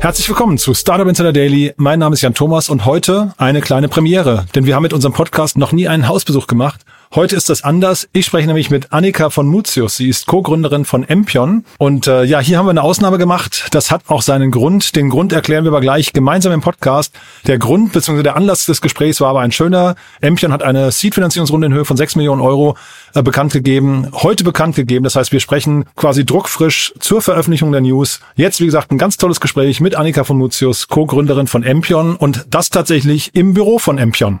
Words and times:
Herzlich 0.00 0.28
willkommen 0.28 0.58
zu 0.58 0.74
Startup 0.74 1.08
Insider 1.08 1.32
Daily. 1.32 1.74
Mein 1.76 1.98
Name 1.98 2.14
ist 2.14 2.22
Jan 2.22 2.32
Thomas 2.32 2.68
und 2.68 2.84
heute 2.84 3.34
eine 3.36 3.60
kleine 3.60 3.88
Premiere, 3.88 4.46
denn 4.54 4.64
wir 4.64 4.76
haben 4.76 4.84
mit 4.84 4.92
unserem 4.92 5.12
Podcast 5.12 5.58
noch 5.58 5.72
nie 5.72 5.88
einen 5.88 6.06
Hausbesuch 6.06 6.46
gemacht. 6.46 6.82
Heute 7.14 7.36
ist 7.36 7.48
das 7.48 7.64
anders. 7.64 8.06
Ich 8.12 8.26
spreche 8.26 8.46
nämlich 8.46 8.68
mit 8.68 8.92
Annika 8.92 9.30
von 9.30 9.46
Mutius. 9.46 9.96
Sie 9.96 10.10
ist 10.10 10.26
Co-Gründerin 10.26 10.84
von 10.84 11.08
Empion. 11.08 11.64
Und 11.78 12.06
äh, 12.06 12.24
ja, 12.24 12.38
hier 12.38 12.58
haben 12.58 12.66
wir 12.66 12.70
eine 12.70 12.82
Ausnahme 12.82 13.16
gemacht. 13.16 13.68
Das 13.70 13.90
hat 13.90 14.02
auch 14.08 14.20
seinen 14.20 14.50
Grund. 14.50 14.94
Den 14.94 15.08
Grund 15.08 15.32
erklären 15.32 15.64
wir 15.64 15.70
aber 15.70 15.80
gleich 15.80 16.12
gemeinsam 16.12 16.52
im 16.52 16.60
Podcast. 16.60 17.14
Der 17.46 17.58
Grund 17.58 17.92
bzw. 17.94 18.22
der 18.22 18.36
Anlass 18.36 18.66
des 18.66 18.82
Gesprächs 18.82 19.22
war 19.22 19.30
aber 19.30 19.40
ein 19.40 19.52
schöner. 19.52 19.96
Empion 20.20 20.52
hat 20.52 20.62
eine 20.62 20.92
Seed-Finanzierungsrunde 20.92 21.68
in 21.68 21.72
Höhe 21.72 21.86
von 21.86 21.96
6 21.96 22.16
Millionen 22.16 22.42
Euro 22.42 22.76
äh, 23.14 23.22
bekannt 23.22 23.54
gegeben. 23.54 24.08
Heute 24.12 24.44
bekannt 24.44 24.76
gegeben. 24.76 25.04
Das 25.04 25.16
heißt, 25.16 25.32
wir 25.32 25.40
sprechen 25.40 25.86
quasi 25.96 26.26
druckfrisch 26.26 26.92
zur 27.00 27.22
Veröffentlichung 27.22 27.72
der 27.72 27.80
News. 27.80 28.20
Jetzt, 28.36 28.60
wie 28.60 28.66
gesagt, 28.66 28.92
ein 28.92 28.98
ganz 28.98 29.16
tolles 29.16 29.40
Gespräch 29.40 29.80
mit 29.80 29.94
Annika 29.94 30.24
von 30.24 30.36
Mutius, 30.36 30.88
Co-Gründerin 30.88 31.46
von 31.46 31.62
Empion 31.62 32.16
und 32.16 32.44
das 32.50 32.68
tatsächlich 32.68 33.30
im 33.34 33.54
Büro 33.54 33.78
von 33.78 33.96
Empion. 33.96 34.40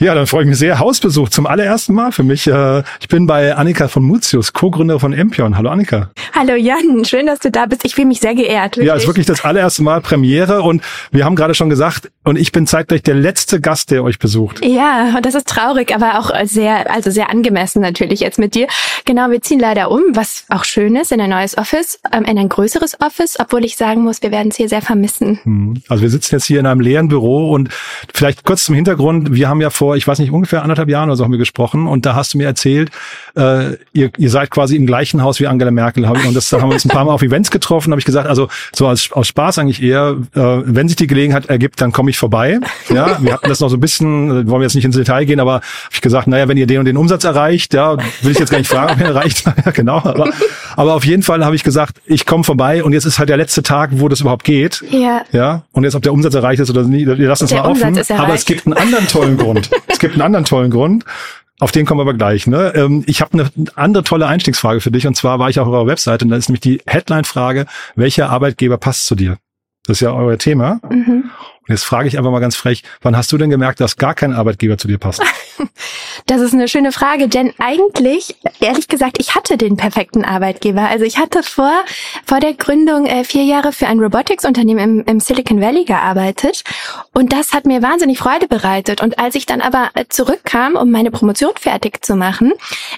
Ja, 0.00 0.14
dann 0.14 0.28
freue 0.28 0.42
ich 0.42 0.48
mich 0.48 0.58
sehr. 0.58 0.78
Hausbesuch 0.78 1.28
zum 1.28 1.46
allerersten 1.48 1.92
Mal 1.92 2.12
für 2.12 2.22
mich. 2.22 2.46
Äh, 2.46 2.84
Ich 3.00 3.08
bin 3.08 3.26
bei 3.26 3.56
Annika 3.56 3.88
von 3.88 4.04
Mutius, 4.04 4.52
Co-Gründer 4.52 5.00
von 5.00 5.12
Empion. 5.12 5.56
Hallo 5.56 5.70
Annika. 5.70 6.10
Hallo 6.32 6.54
Jan, 6.54 7.04
schön, 7.04 7.26
dass 7.26 7.40
du 7.40 7.50
da 7.50 7.66
bist. 7.66 7.84
Ich 7.84 7.96
fühle 7.96 8.06
mich 8.06 8.20
sehr 8.20 8.36
geehrt. 8.36 8.76
Ja, 8.76 8.94
ist 8.94 9.08
wirklich 9.08 9.26
das 9.26 9.44
allererste 9.44 9.82
Mal 9.82 10.00
Premiere 10.00 10.62
und 10.62 10.82
wir 11.10 11.24
haben 11.24 11.34
gerade 11.34 11.54
schon 11.54 11.68
gesagt, 11.68 12.12
und 12.22 12.38
ich 12.38 12.52
bin 12.52 12.68
zeitgleich 12.68 13.02
der 13.02 13.14
letzte 13.14 13.60
Gast, 13.60 13.90
der 13.90 14.04
euch 14.04 14.20
besucht. 14.20 14.64
Ja, 14.64 15.14
und 15.16 15.26
das 15.26 15.34
ist 15.34 15.48
traurig, 15.48 15.92
aber 15.92 16.20
auch 16.20 16.30
sehr, 16.44 16.88
also 16.92 17.10
sehr 17.10 17.30
angemessen 17.30 17.82
natürlich 17.82 18.20
jetzt 18.20 18.38
mit 18.38 18.54
dir. 18.54 18.68
Genau, 19.04 19.30
wir 19.30 19.40
ziehen 19.42 19.58
leider 19.58 19.90
um, 19.90 20.02
was 20.12 20.44
auch 20.48 20.62
schön 20.62 20.94
ist, 20.94 21.10
in 21.10 21.20
ein 21.20 21.30
neues 21.30 21.58
Office, 21.58 21.98
ähm, 22.12 22.24
in 22.24 22.38
ein 22.38 22.48
größeres 22.48 23.00
Office, 23.00 23.36
obwohl 23.40 23.64
ich 23.64 23.76
sagen 23.76 24.02
muss, 24.02 24.22
wir 24.22 24.30
werden 24.30 24.50
es 24.50 24.56
hier 24.56 24.68
sehr 24.68 24.82
vermissen. 24.82 25.40
Hm. 25.42 25.82
Also 25.88 26.02
wir 26.02 26.10
sitzen 26.10 26.36
jetzt 26.36 26.44
hier 26.44 26.60
in 26.60 26.66
einem 26.66 26.80
leeren 26.80 27.08
Büro 27.08 27.50
und 27.50 27.70
vielleicht 28.14 28.44
kurz 28.44 28.64
zum 28.64 28.76
Hintergrund. 28.76 29.32
Wir 29.32 29.48
haben 29.48 29.60
ja 29.60 29.70
vor, 29.70 29.87
ich 29.96 30.06
weiß 30.06 30.18
nicht, 30.18 30.30
ungefähr 30.30 30.62
anderthalb 30.62 30.88
Jahren 30.88 31.08
oder 31.08 31.16
so 31.16 31.24
haben 31.24 31.30
wir 31.30 31.38
gesprochen 31.38 31.86
und 31.86 32.06
da 32.06 32.14
hast 32.14 32.34
du 32.34 32.38
mir 32.38 32.46
erzählt, 32.46 32.90
äh, 33.36 33.76
ihr, 33.92 34.10
ihr 34.16 34.30
seid 34.30 34.50
quasi 34.50 34.76
im 34.76 34.86
gleichen 34.86 35.22
Haus 35.22 35.40
wie 35.40 35.46
Angela 35.46 35.70
Merkel. 35.70 36.04
Und 36.04 36.34
das 36.34 36.48
da 36.48 36.60
haben 36.60 36.70
wir 36.70 36.74
uns 36.74 36.84
ein 36.84 36.88
paar 36.88 37.04
Mal 37.04 37.12
auf 37.12 37.22
Events 37.22 37.50
getroffen, 37.50 37.92
habe 37.92 38.00
ich 38.00 38.04
gesagt, 38.04 38.28
also 38.28 38.48
so 38.74 38.86
als, 38.86 39.10
aus 39.12 39.28
Spaß 39.28 39.58
eigentlich 39.58 39.82
eher, 39.82 40.16
äh, 40.34 40.40
wenn 40.40 40.88
sich 40.88 40.96
die 40.96 41.06
Gelegenheit 41.06 41.46
ergibt, 41.46 41.80
dann 41.80 41.92
komme 41.92 42.10
ich 42.10 42.18
vorbei. 42.18 42.58
Ja, 42.88 43.18
wir 43.20 43.32
hatten 43.34 43.48
das 43.48 43.60
noch 43.60 43.68
so 43.68 43.76
ein 43.76 43.80
bisschen, 43.80 44.30
äh, 44.30 44.48
wollen 44.48 44.60
wir 44.60 44.62
jetzt 44.62 44.74
nicht 44.74 44.84
ins 44.84 44.96
Detail 44.96 45.24
gehen, 45.24 45.40
aber 45.40 45.54
habe 45.54 45.62
ich 45.92 46.00
gesagt, 46.00 46.26
naja, 46.26 46.48
wenn 46.48 46.56
ihr 46.56 46.66
den 46.66 46.78
und 46.78 46.84
den 46.84 46.96
Umsatz 46.96 47.24
erreicht, 47.24 47.74
ja, 47.74 47.96
will 48.22 48.32
ich 48.32 48.38
jetzt 48.38 48.50
gar 48.50 48.58
nicht 48.58 48.68
fragen, 48.68 48.94
ob 48.94 49.00
ihr 49.00 49.06
erreicht. 49.06 49.44
ja, 49.64 49.70
genau. 49.72 49.98
Aber, 49.98 50.30
aber 50.76 50.94
auf 50.94 51.04
jeden 51.04 51.22
Fall 51.22 51.44
habe 51.44 51.56
ich 51.56 51.64
gesagt, 51.64 52.00
ich 52.06 52.26
komme 52.26 52.44
vorbei 52.44 52.82
und 52.82 52.92
jetzt 52.92 53.04
ist 53.04 53.18
halt 53.18 53.28
der 53.28 53.36
letzte 53.36 53.62
Tag, 53.62 53.90
wo 53.92 54.08
das 54.08 54.20
überhaupt 54.20 54.44
geht. 54.44 54.84
Ja. 54.90 55.22
Ja, 55.32 55.62
und 55.72 55.84
jetzt 55.84 55.94
ob 55.94 56.02
der 56.02 56.12
Umsatz 56.12 56.34
erreicht 56.34 56.60
ist 56.60 56.70
oder 56.70 56.82
nicht, 56.82 57.06
wir 57.06 57.28
lassen 57.28 57.44
es 57.44 57.52
mal 57.52 57.62
offen. 57.62 57.98
Aber 58.16 58.34
es 58.34 58.44
gibt 58.44 58.66
einen 58.66 58.74
anderen 58.74 59.06
tollen 59.06 59.36
Grund. 59.36 59.70
Es 59.86 59.98
gibt 59.98 60.14
einen 60.14 60.22
anderen 60.22 60.44
tollen 60.44 60.70
Grund. 60.70 61.04
Auf 61.60 61.72
den 61.72 61.86
kommen 61.86 61.98
wir 61.98 62.02
aber 62.02 62.14
gleich. 62.14 62.46
Ne? 62.46 62.72
Ähm, 62.74 63.02
Ich 63.06 63.20
habe 63.20 63.32
eine 63.32 63.50
andere 63.74 64.04
tolle 64.04 64.26
Einstiegsfrage 64.26 64.80
für 64.80 64.90
dich. 64.90 65.06
Und 65.06 65.16
zwar 65.16 65.38
war 65.38 65.50
ich 65.50 65.58
auch 65.58 65.66
auf 65.66 65.72
eurer 65.72 65.86
Webseite 65.86 66.24
und 66.24 66.30
da 66.30 66.36
ist 66.36 66.48
nämlich 66.48 66.60
die 66.60 66.80
Headline-Frage, 66.86 67.66
welcher 67.96 68.30
Arbeitgeber 68.30 68.78
passt 68.78 69.06
zu 69.06 69.14
dir? 69.14 69.38
Das 69.86 69.96
ist 69.96 70.00
ja 70.00 70.12
euer 70.12 70.38
Thema. 70.38 70.80
Mhm. 70.88 71.30
Jetzt 71.68 71.84
frage 71.84 72.08
ich 72.08 72.16
einfach 72.16 72.30
mal 72.30 72.40
ganz 72.40 72.56
frech, 72.56 72.82
wann 73.02 73.16
hast 73.16 73.30
du 73.30 73.38
denn 73.38 73.50
gemerkt, 73.50 73.80
dass 73.80 73.96
gar 73.96 74.14
kein 74.14 74.32
Arbeitgeber 74.32 74.78
zu 74.78 74.88
dir 74.88 74.98
passt? 74.98 75.22
Das 76.26 76.40
ist 76.40 76.52
eine 76.52 76.68
schöne 76.68 76.92
Frage, 76.92 77.28
denn 77.28 77.52
eigentlich, 77.58 78.36
ehrlich 78.60 78.88
gesagt, 78.88 79.16
ich 79.18 79.34
hatte 79.34 79.56
den 79.56 79.76
perfekten 79.76 80.24
Arbeitgeber. 80.24 80.82
Also 80.82 81.04
ich 81.04 81.18
hatte 81.18 81.42
vor, 81.42 81.72
vor 82.26 82.38
der 82.38 82.52
Gründung 82.54 83.06
äh, 83.06 83.24
vier 83.24 83.44
Jahre 83.44 83.72
für 83.72 83.86
ein 83.86 83.98
Robotics-Unternehmen 83.98 85.00
im, 85.00 85.04
im 85.06 85.20
Silicon 85.20 85.60
Valley 85.60 85.84
gearbeitet 85.84 86.64
und 87.12 87.32
das 87.32 87.52
hat 87.52 87.66
mir 87.66 87.82
wahnsinnig 87.82 88.18
Freude 88.18 88.46
bereitet. 88.46 89.02
Und 89.02 89.18
als 89.18 89.36
ich 89.36 89.46
dann 89.46 89.60
aber 89.60 89.90
äh, 89.94 90.04
zurückkam, 90.08 90.74
um 90.76 90.90
meine 90.90 91.10
Promotion 91.10 91.52
fertig 91.58 92.04
zu 92.04 92.14
machen, 92.14 92.52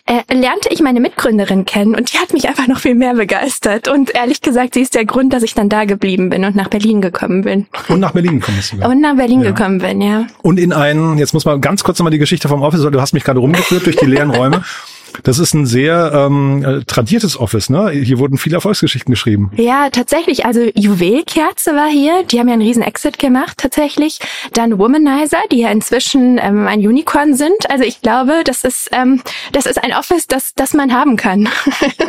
äh, 0.07 0.35
lernte 0.35 0.71
ich 0.71 0.81
meine 0.81 1.01
Mitgründerin 1.01 1.65
kennen 1.67 1.95
und 1.95 2.13
die 2.13 2.19
hat 2.19 2.33
mich 2.33 2.49
einfach 2.49 2.67
noch 2.67 2.81
viel 2.81 2.95
mehr 2.95 3.15
begeistert. 3.15 3.87
Und 3.87 4.15
ehrlich 4.15 4.41
gesagt, 4.41 4.75
sie 4.75 4.81
ist 4.81 4.95
der 4.95 5.05
Grund, 5.05 5.33
dass 5.33 5.43
ich 5.43 5.55
dann 5.55 5.69
da 5.69 5.85
geblieben 5.85 6.31
bin 6.31 6.45
und 6.45 6.57
nach 6.57 6.69
Berlin 6.69 7.01
gekommen 7.01 7.43
bin. 7.43 7.67
Und 7.89 8.01
nach 8.01 8.13
Berlin 8.13 8.41
kommst 8.41 8.60
du. 8.61 8.77
sogar. 8.77 8.91
Und 8.91 9.01
nach 9.01 9.17
Berlin 9.17 9.41
Ja. 9.41 9.51
gekommen 9.53 9.79
bin, 9.79 10.01
ja. 10.01 10.27
Und 10.43 10.59
in 10.59 10.73
einen, 10.73 11.19
jetzt 11.19 11.33
muss 11.35 11.45
man 11.45 11.61
ganz 11.61 11.83
kurz 11.85 11.99
nochmal 11.99 12.11
die 12.11 12.19
Geschichte 12.19 12.49
vom 12.49 12.63
Office, 12.63 12.85
weil 12.85 12.91
du 12.91 13.01
hast 13.01 13.13
mich 13.15 13.25
gerade 13.25 13.39
rumgeführt 13.41 13.87
durch 13.87 13.97
die 13.97 14.07
leeren 14.07 14.31
Räume. 14.31 14.63
Das 15.23 15.39
ist 15.39 15.55
ein 15.55 15.67
sehr 15.67 16.13
ähm, 16.15 16.65
äh, 16.65 16.85
tradiertes 16.85 17.39
Office, 17.39 17.71
ne? 17.71 17.91
Hier 17.91 18.19
wurden 18.19 18.39
viele 18.39 18.57
Erfolgsgeschichten 18.57 19.13
geschrieben. 19.13 19.51
Ja, 19.57 19.91
tatsächlich. 19.91 20.47
Also 20.47 20.61
Juwelkerze 20.75 21.73
war 21.73 21.89
hier. 21.89 22.25
Die 22.25 22.39
haben 22.39 22.49
ja 22.49 22.55
einen 22.55 22.63
riesen 22.63 22.83
Exit 22.83 23.19
gemacht, 23.19 23.59
tatsächlich. 23.59 24.19
Dann 24.53 24.79
Womanizer, 24.79 25.39
die 25.51 25.61
ja 25.61 25.71
inzwischen 25.71 26.39
ähm, 26.39 26.67
ein 26.67 26.81
Unicorn 26.81 27.35
sind. 27.35 27.71
Also 27.71 27.85
ich 27.85 28.01
glaube, 28.01 28.43
das 28.45 28.65
ist 28.65 28.91
ähm, 28.93 29.23
das 29.53 29.67
ist 29.67 29.83
ein 29.83 29.93
Office, 29.93 30.27
das 30.27 30.55
das 30.55 30.75
man 30.75 30.93
haben 30.93 31.17
kann. 31.17 31.49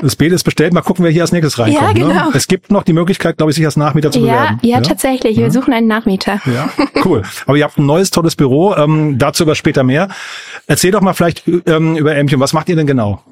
Das 0.01 0.15
Bild 0.15 0.33
ist 0.33 0.43
bestellt, 0.43 0.73
mal 0.73 0.81
gucken, 0.81 1.05
wer 1.05 1.11
hier 1.11 1.21
als 1.21 1.31
nächstes 1.31 1.59
reinkommt. 1.59 1.97
Ja, 1.97 2.07
genau. 2.07 2.29
ne? 2.29 2.31
Es 2.33 2.47
gibt 2.47 2.71
noch 2.71 2.83
die 2.83 2.93
Möglichkeit, 2.93 3.37
glaube 3.37 3.51
ich, 3.51 3.55
sich 3.55 3.65
als 3.65 3.77
Nachmieter 3.77 4.11
zu 4.11 4.19
ja, 4.19 4.25
bewerben. 4.25 4.59
ja, 4.63 4.81
tatsächlich. 4.81 5.37
Wir 5.37 5.51
suchen 5.51 5.73
einen 5.73 5.87
Nachmieter. 5.87 6.41
Ja, 6.45 6.69
cool. 7.05 7.21
Aber 7.45 7.57
ihr 7.57 7.63
habt 7.63 7.77
ein 7.77 7.85
neues, 7.85 8.09
tolles 8.09 8.35
Büro, 8.35 8.73
ähm, 8.75 9.17
dazu 9.17 9.43
aber 9.43 9.55
später 9.55 9.83
mehr. 9.83 10.09
Erzähl 10.67 10.91
doch 10.91 11.01
mal 11.01 11.13
vielleicht 11.13 11.43
ähm, 11.65 11.97
über 11.97 12.15
Empion, 12.15 12.39
was 12.39 12.53
macht 12.53 12.69
ihr 12.69 12.75
denn 12.75 12.87
genau? 12.91 13.23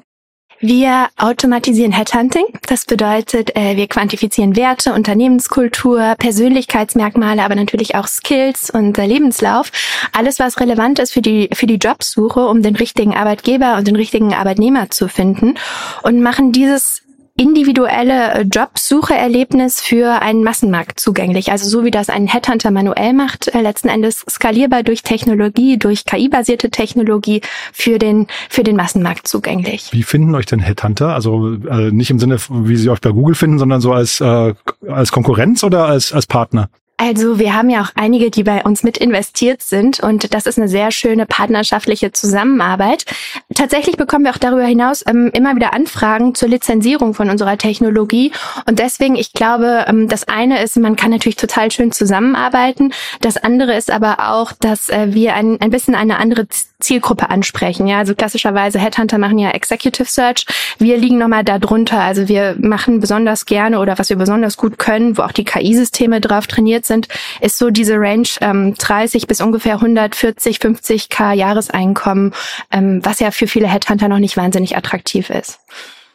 Wir 0.62 1.08
automatisieren 1.16 1.92
Headhunting. 1.92 2.44
Das 2.68 2.84
bedeutet, 2.84 3.56
äh, 3.56 3.76
wir 3.76 3.86
quantifizieren 3.88 4.56
Werte, 4.56 4.92
Unternehmenskultur, 4.92 6.16
Persönlichkeitsmerkmale, 6.18 7.42
aber 7.42 7.54
natürlich 7.54 7.94
auch 7.94 8.06
Skills 8.06 8.68
und 8.68 8.98
äh, 8.98 9.06
Lebenslauf. 9.06 9.72
Alles, 10.12 10.38
was 10.38 10.60
relevant 10.60 10.98
ist 10.98 11.12
für 11.12 11.22
die, 11.22 11.48
für 11.54 11.66
die 11.66 11.76
Jobsuche, 11.76 12.46
um 12.46 12.62
den 12.62 12.76
richtigen 12.76 13.14
Arbeitgeber 13.14 13.76
und 13.76 13.86
den 13.86 13.96
richtigen 13.96 14.34
Arbeitnehmer 14.34 14.90
zu 14.90 15.08
finden 15.08 15.54
und 16.02 16.20
machen 16.20 16.52
dieses 16.52 17.02
individuelle 17.40 18.34
äh, 18.34 18.42
Jobsucheerlebnis 18.42 19.80
für 19.80 20.20
einen 20.20 20.44
Massenmarkt 20.44 21.00
zugänglich. 21.00 21.50
Also 21.50 21.70
so 21.70 21.86
wie 21.86 21.90
das 21.90 22.10
ein 22.10 22.26
Headhunter 22.26 22.70
manuell 22.70 23.14
macht, 23.14 23.48
äh, 23.48 23.62
letzten 23.62 23.88
Endes 23.88 24.26
skalierbar 24.28 24.82
durch 24.82 25.02
Technologie, 25.02 25.78
durch 25.78 26.04
KI-basierte 26.04 26.70
Technologie 26.70 27.40
für 27.72 27.98
den, 27.98 28.26
für 28.50 28.62
den 28.62 28.76
Massenmarkt 28.76 29.26
zugänglich. 29.26 29.88
Wie 29.92 30.02
finden 30.02 30.34
euch 30.34 30.44
denn 30.44 30.60
Headhunter? 30.60 31.14
Also 31.14 31.54
äh, 31.54 31.90
nicht 31.90 32.10
im 32.10 32.18
Sinne, 32.18 32.36
wie 32.50 32.76
sie 32.76 32.90
euch 32.90 33.00
bei 33.00 33.10
Google 33.10 33.34
finden, 33.34 33.58
sondern 33.58 33.80
so 33.80 33.94
als, 33.94 34.20
äh, 34.20 34.54
als 34.86 35.10
Konkurrenz 35.10 35.64
oder 35.64 35.86
als, 35.86 36.12
als 36.12 36.26
Partner? 36.26 36.68
Also 37.02 37.38
wir 37.38 37.54
haben 37.54 37.70
ja 37.70 37.80
auch 37.80 37.92
einige, 37.94 38.30
die 38.30 38.42
bei 38.42 38.62
uns 38.62 38.82
mit 38.82 38.98
investiert 38.98 39.62
sind 39.62 40.00
und 40.00 40.34
das 40.34 40.44
ist 40.44 40.58
eine 40.58 40.68
sehr 40.68 40.90
schöne 40.90 41.24
partnerschaftliche 41.24 42.12
Zusammenarbeit. 42.12 43.06
Tatsächlich 43.54 43.96
bekommen 43.96 44.26
wir 44.26 44.32
auch 44.32 44.38
darüber 44.38 44.64
hinaus 44.64 45.02
ähm, 45.06 45.30
immer 45.32 45.56
wieder 45.56 45.72
Anfragen 45.72 46.34
zur 46.34 46.50
Lizenzierung 46.50 47.14
von 47.14 47.30
unserer 47.30 47.56
Technologie 47.56 48.32
und 48.66 48.80
deswegen, 48.80 49.16
ich 49.16 49.32
glaube, 49.32 49.86
ähm, 49.88 50.08
das 50.08 50.28
eine 50.28 50.62
ist, 50.62 50.76
man 50.76 50.94
kann 50.94 51.10
natürlich 51.10 51.36
total 51.36 51.70
schön 51.70 51.90
zusammenarbeiten. 51.90 52.92
Das 53.22 53.38
andere 53.38 53.74
ist 53.76 53.90
aber 53.90 54.30
auch, 54.32 54.52
dass 54.52 54.90
äh, 54.90 55.14
wir 55.14 55.34
ein, 55.34 55.58
ein 55.58 55.70
bisschen 55.70 55.94
eine 55.94 56.18
andere 56.18 56.48
Zielgruppe 56.80 57.30
ansprechen. 57.30 57.86
Ja, 57.86 57.98
also 57.98 58.14
klassischerweise 58.14 58.78
Headhunter 58.78 59.18
machen 59.18 59.38
ja 59.38 59.50
Executive 59.50 60.08
Search. 60.08 60.44
Wir 60.78 60.96
liegen 60.98 61.18
nochmal 61.18 61.44
da 61.44 61.58
drunter. 61.58 62.00
Also 62.00 62.28
wir 62.28 62.56
machen 62.58 63.00
besonders 63.00 63.46
gerne 63.46 63.80
oder 63.80 63.98
was 63.98 64.10
wir 64.10 64.16
besonders 64.16 64.56
gut 64.56 64.78
können, 64.78 65.16
wo 65.16 65.22
auch 65.22 65.32
die 65.32 65.44
KI-Systeme 65.44 66.20
drauf 66.20 66.46
trainiert 66.46 66.86
sind, 66.90 67.08
ist 67.40 67.56
so 67.56 67.70
diese 67.70 67.94
Range 67.94 68.28
ähm, 68.40 68.74
30 68.74 69.26
bis 69.26 69.40
ungefähr 69.40 69.74
140, 69.74 70.58
50 70.58 71.08
K 71.08 71.32
Jahreseinkommen, 71.32 72.32
ähm, 72.70 73.00
was 73.04 73.20
ja 73.20 73.30
für 73.30 73.46
viele 73.46 73.68
Headhunter 73.68 74.08
noch 74.08 74.18
nicht 74.18 74.36
wahnsinnig 74.36 74.76
attraktiv 74.76 75.30
ist. 75.30 75.60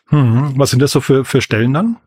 Hm, 0.10 0.54
was 0.56 0.69
sind 0.69 0.81
das 0.81 0.92
so 0.92 1.01
für, 1.01 1.25
für 1.25 1.42
Stellen 1.42 1.74
dann? 1.74 1.98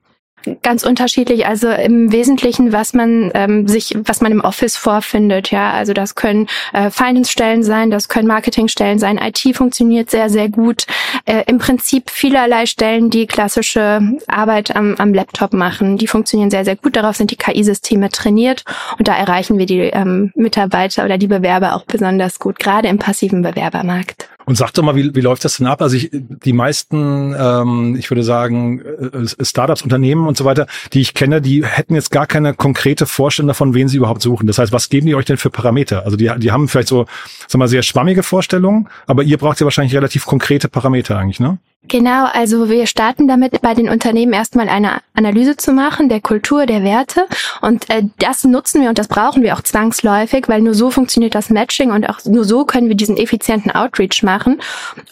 Ganz 0.63 0.85
unterschiedlich. 0.85 1.47
Also 1.47 1.69
im 1.69 2.13
Wesentlichen, 2.13 2.73
was 2.73 2.95
man 2.95 3.31
ähm, 3.35 3.69
sich, 3.69 3.97
was 4.05 4.21
man 4.21 4.33
im 4.33 4.41
Office 4.41 4.77
vorfindet. 4.77 5.51
Ja, 5.51 5.73
also 5.73 5.93
das 5.93 6.15
können 6.15 6.47
äh, 6.73 6.91
Finance-Stellen 6.91 7.63
sein, 7.63 7.91
das 7.91 8.09
können 8.09 8.29
Marketing-Stellen 8.29 8.99
sein. 8.99 9.19
IT 9.19 9.57
funktioniert 9.57 10.11
sehr, 10.11 10.31
sehr 10.31 10.49
gut. 10.49 10.87
Äh, 11.25 11.45
Im 11.47 11.59
Prinzip 11.59 12.11
vielerlei 12.11 12.67
Stellen, 12.67 13.11
die 13.11 13.27
klassische 13.27 14.01
Arbeit 14.27 14.75
am, 14.75 14.95
am 14.97 15.13
Laptop 15.13 15.53
machen, 15.53 15.99
die 15.99 16.07
funktionieren 16.07 16.51
sehr, 16.51 16.65
sehr 16.65 16.77
gut. 16.77 16.97
Darauf 16.97 17.17
sind 17.17 17.31
die 17.31 17.37
KI-Systeme 17.37 18.09
trainiert 18.09 18.65
und 18.99 19.09
da 19.09 19.17
erreichen 19.17 19.59
wir 19.59 19.67
die 19.67 19.81
ähm, 19.81 20.33
Mitarbeiter 20.35 21.05
oder 21.05 21.19
die 21.19 21.27
Bewerber 21.27 21.75
auch 21.75 21.85
besonders 21.85 22.39
gut, 22.39 22.59
gerade 22.59 22.89
im 22.89 22.99
passiven 22.99 23.43
Bewerbermarkt. 23.43 24.29
Und 24.49 24.55
sag 24.55 24.73
doch 24.73 24.83
mal, 24.83 24.97
wie, 24.97 25.15
wie 25.15 25.21
läuft 25.21 25.45
das 25.45 25.59
denn 25.59 25.67
ab? 25.67 25.83
Also 25.83 25.97
ich, 25.97 26.09
die 26.11 26.55
meisten, 26.55 27.37
ähm, 27.39 27.97
ich 27.99 28.11
würde 28.11 28.23
sagen, 28.23 28.81
äh, 28.81 29.45
Startups, 29.45 29.83
Unternehmen 29.83 30.27
und 30.27 30.39
so 30.39 30.47
weiter, 30.47 30.67
die 30.95 31.03
ich 31.03 31.13
kenne, 31.13 31.43
die 31.43 31.67
hätten 31.67 31.95
jetzt 31.95 32.11
gar 32.11 32.27
keine 32.27 32.55
konkrete 32.55 33.05
Vorstellung 33.05 33.49
davon, 33.49 33.75
wen 33.75 33.89
sie 33.89 33.99
überhaupt 33.99 34.23
suchen. 34.23 34.47
Das 34.47 34.57
heißt, 34.57 34.73
was 34.73 34.89
geben 34.89 35.07
die 35.07 35.15
euch 35.15 35.27
denn 35.27 35.37
für 35.37 35.51
Parameter? 35.51 36.07
Also 36.07 36.17
die, 36.17 36.33
die 36.39 36.51
haben 36.51 36.67
vielleicht 36.67 36.89
so, 36.89 37.05
sag 37.47 37.59
mal, 37.59 37.69
sehr 37.69 37.83
schwammige 37.83 38.23
Vorstellungen, 38.23 38.89
aber 39.07 39.23
ihr 39.23 39.37
braucht 39.37 39.61
ja 39.61 39.65
wahrscheinlich 39.65 39.95
relativ 39.95 40.25
konkrete 40.25 40.71
Parameter 40.71 41.19
eigentlich, 41.19 41.41
ne? 41.41 41.59
Genau, 41.89 42.27
also 42.27 42.69
wir 42.69 42.87
starten 42.87 43.29
damit 43.29 43.63
bei 43.63 43.73
den 43.73 43.89
Unternehmen 43.89 44.35
erstmal 44.35 44.69
eine 44.69 45.01
Analyse 45.15 45.57
zu 45.57 45.73
machen 45.73 46.11
der 46.11 46.21
Kultur, 46.21 46.67
der 46.67 46.85
Werte. 46.85 47.25
Und 47.63 47.89
äh, 47.89 48.03
das 48.19 48.45
nutzen 48.45 48.83
wir 48.83 48.91
und 48.91 48.99
das 48.99 49.09
brauchen 49.09 49.43
wir 49.43 49.55
auch 49.55 49.63
zwangsläufig, 49.63 50.49
weil 50.49 50.61
nur 50.61 50.75
so 50.75 50.91
funktioniert 50.91 51.35
das 51.35 51.49
Matching 51.49 51.91
und 51.91 52.07
auch 52.09 52.23
nur 52.27 52.45
so 52.45 52.67
können 52.67 52.89
wir 52.89 52.95
diesen 52.95 53.17
effizienten 53.17 53.71
Outreach 53.71 54.23
machen. 54.23 54.61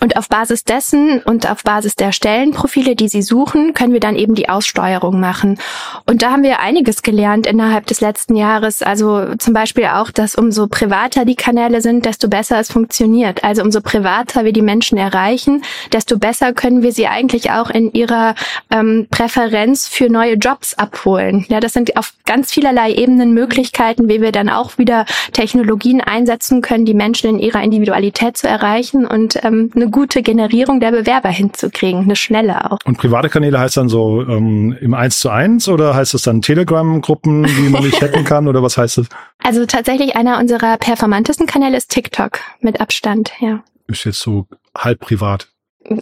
Und 0.00 0.18
auf 0.18 0.28
Basis 0.28 0.64
dessen 0.64 1.22
und 1.22 1.50
auf 1.50 1.64
Basis 1.64 1.96
der 1.96 2.12
Stellenprofile, 2.12 2.94
die 2.94 3.08
sie 3.08 3.22
suchen, 3.22 3.72
können 3.72 3.94
wir 3.94 4.00
dann 4.00 4.16
eben 4.16 4.34
die 4.34 4.50
Aussteuerung 4.50 5.18
machen. 5.18 5.58
Und 6.04 6.20
da 6.20 6.32
haben 6.32 6.42
wir 6.42 6.60
einiges 6.60 7.02
gelernt 7.02 7.46
innerhalb 7.46 7.86
des 7.86 8.02
letzten 8.02 8.36
Jahres, 8.36 8.82
also 8.82 9.34
zum 9.36 9.54
Beispiel 9.54 9.86
auch, 9.86 10.10
dass 10.10 10.34
umso 10.34 10.66
privater 10.66 11.24
die 11.24 11.36
Kanäle 11.36 11.80
sind, 11.80 12.04
desto 12.04 12.28
besser 12.28 12.60
es 12.60 12.70
funktioniert, 12.70 13.44
also 13.44 13.62
umso 13.62 13.80
privater 13.80 14.44
wir 14.44 14.52
die 14.52 14.62
Menschen 14.62 14.98
erreichen, 14.98 15.62
desto 15.92 16.18
besser 16.18 16.52
können 16.52 16.65
wir 16.82 16.92
sie 16.92 17.06
eigentlich 17.06 17.50
auch 17.50 17.70
in 17.70 17.92
ihrer 17.92 18.34
ähm, 18.70 19.06
Präferenz 19.10 19.88
für 19.88 20.08
neue 20.10 20.34
Jobs 20.34 20.74
abholen. 20.74 21.46
Ja, 21.48 21.60
das 21.60 21.72
sind 21.72 21.96
auf 21.96 22.12
ganz 22.24 22.52
vielerlei 22.52 22.92
Ebenen 22.92 23.32
Möglichkeiten, 23.32 24.08
wie 24.08 24.20
wir 24.20 24.32
dann 24.32 24.48
auch 24.48 24.78
wieder 24.78 25.06
Technologien 25.32 26.00
einsetzen 26.00 26.62
können, 26.62 26.84
die 26.84 26.94
Menschen 26.94 27.30
in 27.30 27.38
ihrer 27.38 27.62
Individualität 27.62 28.36
zu 28.36 28.48
erreichen 28.48 29.06
und 29.06 29.42
ähm, 29.44 29.70
eine 29.74 29.90
gute 29.90 30.22
Generierung 30.22 30.80
der 30.80 30.90
Bewerber 30.90 31.28
hinzukriegen, 31.28 32.02
eine 32.02 32.16
schnelle 32.16 32.70
auch. 32.70 32.78
Und 32.84 32.98
private 32.98 33.28
Kanäle 33.28 33.58
heißt 33.58 33.76
dann 33.76 33.88
so 33.88 34.22
ähm, 34.22 34.76
im 34.80 34.94
Eins 34.94 35.20
zu 35.20 35.30
eins 35.30 35.68
oder 35.68 35.94
heißt 35.94 36.14
es 36.14 36.22
dann 36.22 36.42
Telegram-Gruppen, 36.42 37.44
die 37.44 37.68
man 37.68 37.82
nicht 37.84 38.00
hacken 38.02 38.24
kann 38.24 38.48
oder 38.48 38.62
was 38.62 38.76
heißt 38.76 38.98
es? 38.98 39.08
Also 39.42 39.66
tatsächlich 39.66 40.16
einer 40.16 40.38
unserer 40.38 40.76
performantesten 40.76 41.46
Kanäle 41.46 41.76
ist 41.76 41.90
TikTok 41.90 42.40
mit 42.60 42.80
Abstand, 42.80 43.32
ja. 43.40 43.62
Ist 43.88 44.04
jetzt 44.04 44.20
so 44.20 44.46
halb 44.76 45.00
privat. 45.00 45.48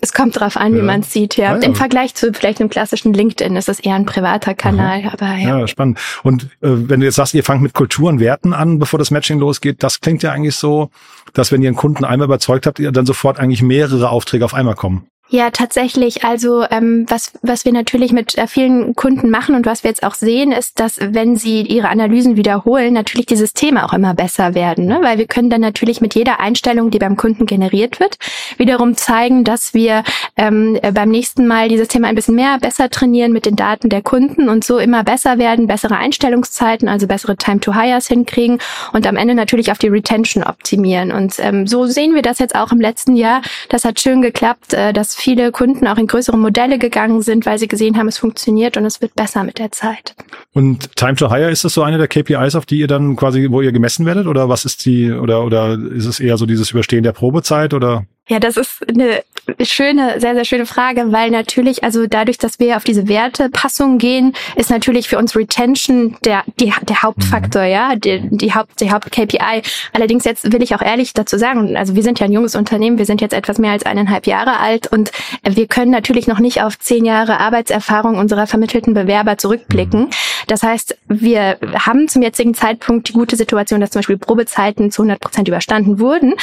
Es 0.00 0.12
kommt 0.12 0.38
drauf 0.38 0.56
an, 0.56 0.74
ja. 0.74 0.80
wie 0.80 0.84
man 0.84 1.00
es 1.00 1.12
sieht, 1.12 1.36
ja. 1.36 1.52
Ah, 1.52 1.56
ja. 1.56 1.62
Im 1.62 1.74
Vergleich 1.74 2.14
zu 2.14 2.32
vielleicht 2.32 2.60
einem 2.60 2.70
klassischen 2.70 3.12
LinkedIn 3.12 3.56
ist 3.56 3.68
es 3.68 3.80
eher 3.80 3.94
ein 3.94 4.06
privater 4.06 4.54
Kanal, 4.54 5.00
Aha. 5.00 5.12
aber 5.12 5.34
ja. 5.34 5.58
Ja, 5.60 5.68
spannend. 5.68 5.98
Und 6.22 6.44
äh, 6.44 6.48
wenn 6.62 7.00
du 7.00 7.06
jetzt 7.06 7.16
sagst, 7.16 7.34
ihr 7.34 7.44
fangt 7.44 7.62
mit 7.62 7.74
Kultur 7.74 8.08
und 8.08 8.20
Werten 8.20 8.52
an, 8.52 8.78
bevor 8.78 8.98
das 8.98 9.10
Matching 9.10 9.38
losgeht, 9.38 9.82
das 9.82 10.00
klingt 10.00 10.22
ja 10.22 10.32
eigentlich 10.32 10.56
so, 10.56 10.90
dass 11.32 11.52
wenn 11.52 11.62
ihr 11.62 11.68
einen 11.68 11.76
Kunden 11.76 12.04
einmal 12.04 12.26
überzeugt 12.26 12.66
habt, 12.66 12.78
ihr 12.78 12.92
dann 12.92 13.06
sofort 13.06 13.38
eigentlich 13.38 13.62
mehrere 13.62 14.10
Aufträge 14.10 14.44
auf 14.44 14.54
einmal 14.54 14.74
kommen. 14.74 15.06
Ja, 15.30 15.50
tatsächlich. 15.50 16.22
Also 16.22 16.64
ähm, 16.70 17.06
was, 17.08 17.32
was 17.40 17.64
wir 17.64 17.72
natürlich 17.72 18.12
mit 18.12 18.36
äh, 18.36 18.46
vielen 18.46 18.94
Kunden 18.94 19.30
machen 19.30 19.54
und 19.54 19.64
was 19.64 19.82
wir 19.82 19.88
jetzt 19.88 20.04
auch 20.04 20.14
sehen, 20.14 20.52
ist, 20.52 20.78
dass 20.78 20.98
wenn 21.00 21.36
sie 21.36 21.62
ihre 21.62 21.88
Analysen 21.88 22.36
wiederholen, 22.36 22.92
natürlich 22.92 23.26
die 23.26 23.36
Systeme 23.36 23.84
auch 23.84 23.94
immer 23.94 24.12
besser 24.12 24.54
werden. 24.54 24.84
Ne? 24.84 24.98
Weil 25.02 25.16
wir 25.16 25.26
können 25.26 25.48
dann 25.48 25.62
natürlich 25.62 26.02
mit 26.02 26.14
jeder 26.14 26.40
Einstellung, 26.40 26.90
die 26.90 26.98
beim 26.98 27.16
Kunden 27.16 27.46
generiert 27.46 28.00
wird, 28.00 28.18
wiederum 28.58 28.96
zeigen, 28.96 29.44
dass 29.44 29.72
wir 29.72 30.04
ähm, 30.36 30.78
äh, 30.82 30.92
beim 30.92 31.08
nächsten 31.08 31.46
Mal 31.46 31.70
die 31.70 31.78
Systeme 31.78 32.06
ein 32.06 32.14
bisschen 32.14 32.34
mehr 32.34 32.58
besser 32.58 32.90
trainieren 32.90 33.32
mit 33.32 33.46
den 33.46 33.56
Daten 33.56 33.88
der 33.88 34.02
Kunden 34.02 34.50
und 34.50 34.62
so 34.62 34.78
immer 34.78 35.04
besser 35.04 35.38
werden, 35.38 35.66
bessere 35.66 35.96
Einstellungszeiten, 35.96 36.86
also 36.86 37.06
bessere 37.06 37.36
Time 37.36 37.60
to 37.60 37.74
Hires 37.74 38.08
hinkriegen 38.08 38.58
und 38.92 39.06
am 39.06 39.16
Ende 39.16 39.34
natürlich 39.34 39.72
auf 39.72 39.78
die 39.78 39.88
Retention 39.88 40.44
optimieren. 40.44 41.12
Und 41.12 41.36
ähm, 41.38 41.66
so 41.66 41.86
sehen 41.86 42.14
wir 42.14 42.22
das 42.22 42.40
jetzt 42.40 42.54
auch 42.54 42.72
im 42.72 42.80
letzten 42.80 43.16
Jahr. 43.16 43.40
Das 43.70 43.86
hat 43.86 43.98
schön 43.98 44.20
geklappt, 44.20 44.74
äh, 44.74 44.92
dass 44.92 45.13
viele 45.14 45.52
Kunden 45.52 45.86
auch 45.86 45.98
in 45.98 46.06
größere 46.06 46.38
Modelle 46.38 46.78
gegangen 46.78 47.22
sind, 47.22 47.46
weil 47.46 47.58
sie 47.58 47.68
gesehen 47.68 47.96
haben, 47.96 48.08
es 48.08 48.18
funktioniert 48.18 48.76
und 48.76 48.84
es 48.84 49.00
wird 49.00 49.14
besser 49.14 49.44
mit 49.44 49.58
der 49.58 49.72
Zeit. 49.72 50.14
Und 50.52 50.96
Time 50.96 51.14
to 51.14 51.30
Hire, 51.30 51.50
ist 51.50 51.64
das 51.64 51.74
so 51.74 51.82
eine 51.82 51.98
der 51.98 52.08
KPIs, 52.08 52.54
auf 52.54 52.66
die 52.66 52.78
ihr 52.78 52.86
dann 52.86 53.16
quasi, 53.16 53.48
wo 53.50 53.60
ihr 53.60 53.72
gemessen 53.72 54.06
werdet? 54.06 54.26
Oder 54.26 54.48
was 54.48 54.64
ist 54.64 54.84
die, 54.84 55.12
oder, 55.12 55.44
oder 55.44 55.78
ist 55.94 56.06
es 56.06 56.20
eher 56.20 56.36
so 56.36 56.46
dieses 56.46 56.70
Überstehen 56.70 57.02
der 57.02 57.12
Probezeit 57.12 57.74
oder? 57.74 58.06
Ja, 58.28 58.38
das 58.38 58.56
ist 58.56 58.80
eine 58.88 59.22
schöne, 59.60 60.18
sehr, 60.18 60.34
sehr 60.34 60.46
schöne 60.46 60.64
Frage, 60.64 61.12
weil 61.12 61.30
natürlich, 61.30 61.84
also 61.84 62.06
dadurch, 62.06 62.38
dass 62.38 62.58
wir 62.58 62.78
auf 62.78 62.84
diese 62.84 63.06
Wertepassung 63.06 63.98
gehen, 63.98 64.32
ist 64.56 64.70
natürlich 64.70 65.08
für 65.08 65.18
uns 65.18 65.36
Retention 65.36 66.16
der, 66.24 66.42
die, 66.58 66.72
der 66.88 67.02
Hauptfaktor, 67.02 67.62
mhm. 67.62 67.68
ja, 67.68 67.96
die, 67.96 68.26
die 68.30 68.54
Haupt, 68.54 68.80
die 68.80 68.90
Haupt-KPI. 68.90 69.62
Allerdings 69.92 70.24
jetzt 70.24 70.50
will 70.50 70.62
ich 70.62 70.74
auch 70.74 70.80
ehrlich 70.80 71.12
dazu 71.12 71.36
sagen, 71.36 71.76
also 71.76 71.94
wir 71.94 72.02
sind 72.02 72.18
ja 72.18 72.24
ein 72.24 72.32
junges 72.32 72.54
Unternehmen, 72.54 72.96
wir 72.96 73.04
sind 73.04 73.20
jetzt 73.20 73.34
etwas 73.34 73.58
mehr 73.58 73.72
als 73.72 73.84
eineinhalb 73.84 74.26
Jahre 74.26 74.58
alt 74.58 74.86
und 74.86 75.10
wir 75.42 75.66
können 75.66 75.90
natürlich 75.90 76.26
noch 76.26 76.38
nicht 76.38 76.62
auf 76.62 76.78
zehn 76.78 77.04
Jahre 77.04 77.40
Arbeitserfahrung 77.40 78.16
unserer 78.16 78.46
vermittelten 78.46 78.94
Bewerber 78.94 79.36
zurückblicken. 79.36 80.00
Mhm. 80.04 80.10
Das 80.46 80.62
heißt, 80.62 80.96
wir 81.08 81.58
haben 81.74 82.08
zum 82.08 82.22
jetzigen 82.22 82.54
Zeitpunkt 82.54 83.08
die 83.08 83.12
gute 83.12 83.36
Situation, 83.36 83.80
dass 83.80 83.90
zum 83.90 84.00
Beispiel 84.00 84.18
Probezeiten 84.18 84.90
zu 84.90 85.02
100 85.02 85.20
Prozent 85.20 85.48
überstanden 85.48 85.98
wurden. 85.98 86.34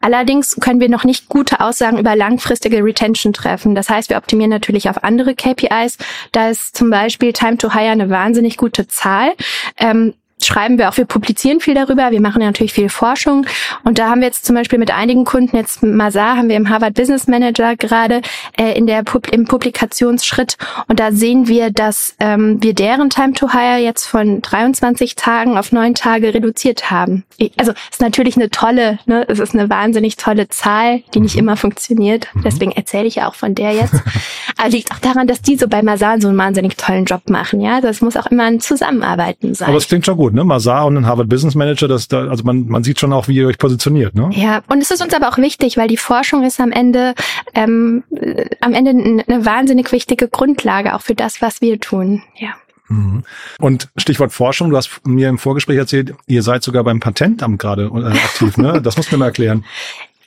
Allerdings 0.00 0.56
können 0.56 0.80
wir 0.80 0.88
noch 0.88 1.04
nicht 1.04 1.28
gute 1.28 1.60
Aussagen 1.60 1.98
über 1.98 2.16
langfristige 2.16 2.82
Retention 2.82 3.32
treffen. 3.32 3.74
Das 3.74 3.90
heißt, 3.90 4.08
wir 4.08 4.16
optimieren 4.16 4.50
natürlich 4.50 4.88
auf 4.88 5.04
andere 5.04 5.34
KPIs. 5.34 5.98
Da 6.32 6.48
ist 6.48 6.76
zum 6.76 6.90
Beispiel 6.90 7.32
Time 7.32 7.58
to 7.58 7.74
Hire 7.74 7.90
eine 7.90 8.08
wahnsinnig 8.08 8.56
gute 8.56 8.88
Zahl. 8.88 9.32
Ähm, 9.78 10.14
schreiben 10.50 10.78
wir 10.78 10.88
auch, 10.88 10.96
wir 10.96 11.04
publizieren 11.04 11.60
viel 11.60 11.74
darüber, 11.74 12.10
wir 12.10 12.20
machen 12.20 12.40
ja 12.40 12.48
natürlich 12.48 12.72
viel 12.72 12.88
Forschung 12.88 13.46
und 13.84 13.98
da 13.98 14.08
haben 14.08 14.20
wir 14.20 14.26
jetzt 14.26 14.44
zum 14.44 14.56
Beispiel 14.56 14.78
mit 14.78 14.90
einigen 14.90 15.24
Kunden, 15.24 15.56
jetzt 15.56 15.82
Mazar 15.82 16.36
haben 16.36 16.48
wir 16.48 16.56
im 16.56 16.68
Harvard 16.68 16.94
Business 16.94 17.28
Manager 17.28 17.76
gerade 17.76 18.20
äh, 18.58 18.76
in 18.76 18.86
der 18.86 19.04
im 19.30 19.44
Publikationsschritt 19.44 20.56
und 20.88 20.98
da 20.98 21.12
sehen 21.12 21.46
wir, 21.46 21.70
dass 21.70 22.16
ähm, 22.18 22.62
wir 22.62 22.74
deren 22.74 23.10
Time 23.10 23.32
to 23.32 23.52
Hire 23.52 23.78
jetzt 23.78 24.06
von 24.06 24.42
23 24.42 25.14
Tagen 25.14 25.56
auf 25.56 25.72
neun 25.72 25.94
Tage 25.94 26.34
reduziert 26.34 26.90
haben. 26.90 27.24
Also 27.56 27.72
es 27.72 27.96
ist 27.96 28.00
natürlich 28.00 28.36
eine 28.36 28.50
tolle, 28.50 28.98
ne, 29.06 29.24
es 29.28 29.38
ist 29.38 29.54
eine 29.54 29.70
wahnsinnig 29.70 30.16
tolle 30.16 30.48
Zahl, 30.48 31.02
die 31.14 31.20
nicht 31.20 31.34
mhm. 31.34 31.40
immer 31.40 31.56
funktioniert, 31.56 32.28
mhm. 32.34 32.42
deswegen 32.44 32.72
erzähle 32.72 33.06
ich 33.06 33.16
ja 33.16 33.28
auch 33.28 33.34
von 33.34 33.54
der 33.54 33.72
jetzt, 33.72 33.94
aber 34.56 34.68
liegt 34.68 34.90
auch 34.90 34.98
daran, 34.98 35.26
dass 35.26 35.42
die 35.42 35.56
so 35.56 35.68
bei 35.68 35.82
Mazar 35.82 36.20
so 36.20 36.28
einen 36.28 36.38
wahnsinnig 36.38 36.76
tollen 36.76 37.04
Job 37.04 37.30
machen, 37.30 37.60
ja, 37.60 37.80
das 37.80 38.00
muss 38.00 38.16
auch 38.16 38.26
immer 38.26 38.44
ein 38.44 38.60
Zusammenarbeiten 38.60 39.54
sein. 39.54 39.68
Aber 39.68 39.78
es 39.78 39.86
klingt 39.86 40.06
schon 40.06 40.16
gut 40.16 40.30
gut, 40.30 40.39
ne? 40.40 40.44
Mazar 40.44 40.86
und 40.86 40.96
ein 40.96 41.06
Harvard 41.06 41.28
Business 41.28 41.54
Manager, 41.54 41.88
das 41.88 42.08
da, 42.08 42.28
also 42.28 42.44
man, 42.44 42.66
man 42.66 42.82
sieht 42.82 42.98
schon 42.98 43.12
auch, 43.12 43.28
wie 43.28 43.36
ihr 43.36 43.46
euch 43.46 43.58
positioniert, 43.58 44.14
ne? 44.14 44.30
Ja, 44.32 44.62
und 44.68 44.82
es 44.82 44.90
ist 44.90 45.02
uns 45.02 45.14
aber 45.14 45.28
auch 45.28 45.38
wichtig, 45.38 45.76
weil 45.76 45.88
die 45.88 45.96
Forschung 45.96 46.44
ist 46.44 46.60
am 46.60 46.72
Ende, 46.72 47.14
ähm, 47.54 48.02
am 48.60 48.74
Ende 48.74 48.90
eine 48.90 49.44
wahnsinnig 49.44 49.92
wichtige 49.92 50.28
Grundlage 50.28 50.94
auch 50.94 51.02
für 51.02 51.14
das, 51.14 51.42
was 51.42 51.60
wir 51.60 51.78
tun, 51.80 52.22
ja. 52.36 52.50
Mhm. 52.88 53.22
Und 53.60 53.88
Stichwort 53.96 54.32
Forschung, 54.32 54.70
du 54.70 54.76
hast 54.76 55.06
mir 55.06 55.28
im 55.28 55.38
Vorgespräch 55.38 55.78
erzählt, 55.78 56.14
ihr 56.26 56.42
seid 56.42 56.64
sogar 56.64 56.82
beim 56.82 56.98
Patentamt 56.98 57.60
gerade 57.60 57.84
äh, 57.84 58.06
aktiv, 58.06 58.56
ne? 58.56 58.80
Das 58.90 58.96
musst 58.96 59.12
du 59.12 59.16
mir 59.16 59.20
mal 59.20 59.26
erklären. 59.26 59.64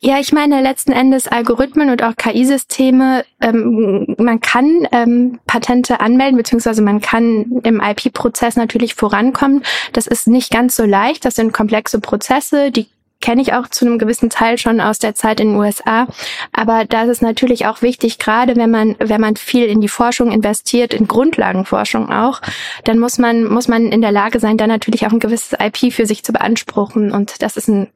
Ja, 0.06 0.20
ich 0.20 0.34
meine 0.34 0.62
letzten 0.62 0.92
Endes 0.92 1.30
Algorithmen 1.30 1.90
und 1.90 2.04
auch 2.04 2.18
KI-Systeme. 2.18 3.24
Ähm, 3.40 4.16
man 4.18 4.42
kann 4.42 4.86
ähm, 4.92 5.40
Patente 5.48 6.02
anmelden, 6.02 6.36
beziehungsweise 6.36 6.82
man 6.82 7.00
kann 7.00 7.62
im 7.64 7.80
IP-Prozess 7.80 8.58
natürlich 8.58 8.96
vorankommen. 8.96 9.64
Das 9.94 10.06
ist 10.06 10.28
nicht 10.28 10.52
ganz 10.52 10.76
so 10.76 10.84
leicht. 10.84 11.24
Das 11.24 11.36
sind 11.36 11.54
komplexe 11.54 12.02
Prozesse, 12.02 12.70
die 12.70 12.88
kenne 13.22 13.42
ich 13.42 13.54
auch 13.54 13.70
zu 13.70 13.86
einem 13.86 13.98
gewissen 13.98 14.30
Teil 14.30 14.58
schon 14.58 14.82
aus 14.82 15.00
der 15.00 15.16
Zeit 15.16 15.40
in 15.40 15.52
den 15.52 15.58
USA. 15.58 16.08
Aber 16.52 16.84
da 16.84 17.04
ist 17.04 17.10
es 17.10 17.22
natürlich 17.22 17.66
auch 17.68 17.82
wichtig, 17.82 18.20
gerade 18.20 18.58
wenn 18.58 18.72
man, 18.72 18.98
wenn 19.00 19.22
man 19.22 19.38
viel 19.38 19.68
in 19.68 19.80
die 19.80 19.88
Forschung 19.88 20.34
investiert, 20.34 20.94
in 20.94 21.08
Grundlagenforschung 21.08 22.12
auch, 22.12 22.42
dann 22.84 23.00
muss 23.00 23.20
man, 23.20 23.46
muss 23.46 23.70
man 23.70 23.94
in 23.94 24.02
der 24.02 24.12
Lage 24.12 24.42
sein, 24.42 24.58
da 24.58 24.68
natürlich 24.68 25.08
auch 25.08 25.14
ein 25.14 25.20
gewisses 25.20 25.58
IP 25.58 25.94
für 25.94 26.06
sich 26.06 26.26
zu 26.26 26.34
beanspruchen. 26.34 27.14
Und 27.14 27.42
das 27.42 27.56
ist 27.56 27.70
ein 27.70 27.88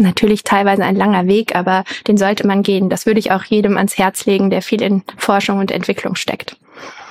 natürlich 0.00 0.44
teilweise 0.44 0.84
ein 0.84 0.96
langer 0.96 1.26
Weg, 1.26 1.54
aber 1.54 1.84
den 2.06 2.16
sollte 2.16 2.46
man 2.46 2.62
gehen. 2.62 2.88
Das 2.88 3.06
würde 3.06 3.20
ich 3.20 3.30
auch 3.32 3.44
jedem 3.44 3.76
ans 3.76 3.98
Herz 3.98 4.26
legen, 4.26 4.50
der 4.50 4.62
viel 4.62 4.82
in 4.82 5.02
Forschung 5.16 5.58
und 5.58 5.70
Entwicklung 5.70 6.16
steckt. 6.16 6.56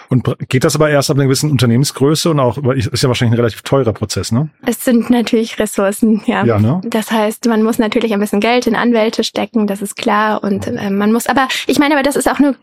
Und 0.10 0.28
geht 0.48 0.64
das 0.64 0.76
aber 0.76 0.92
erst 0.92 1.10
ab 1.10 1.18
einer 1.18 1.26
gewissen 1.26 1.50
Unternehmensgröße 1.50 2.30
und 2.30 2.40
auch, 2.40 2.60
ist 2.76 3.02
ja 3.02 3.10
wahrscheinlich 3.10 3.34
ein 3.34 3.40
relativ 3.40 3.64
teurer 3.64 3.94
Prozess, 3.94 4.32
ne? 4.32 4.50
Es 4.64 4.86
sind 4.86 5.10
natürlich 5.10 5.58
Ressourcen, 5.58 6.22
ja. 6.28 6.46
ja 6.46 6.60
ne? 6.60 6.82
Das 6.86 7.12
heißt, 7.12 7.48
man 7.48 7.64
muss 7.64 7.80
natürlich 7.80 8.14
ein 8.14 8.20
bisschen 8.20 8.40
Geld 8.40 8.68
in 8.68 8.76
Anwälte 8.76 9.24
stecken, 9.24 9.66
das 9.66 9.82
ist 9.82 9.96
klar. 9.96 10.44
Und 10.44 10.68
äh, 10.68 10.92
man 10.92 11.12
muss, 11.12 11.26
aber 11.26 11.48
ich 11.66 11.80
meine, 11.80 11.96
aber 11.96 12.04
das 12.04 12.16
ist 12.16 12.30
auch 12.30 12.38
nur, 12.38 12.56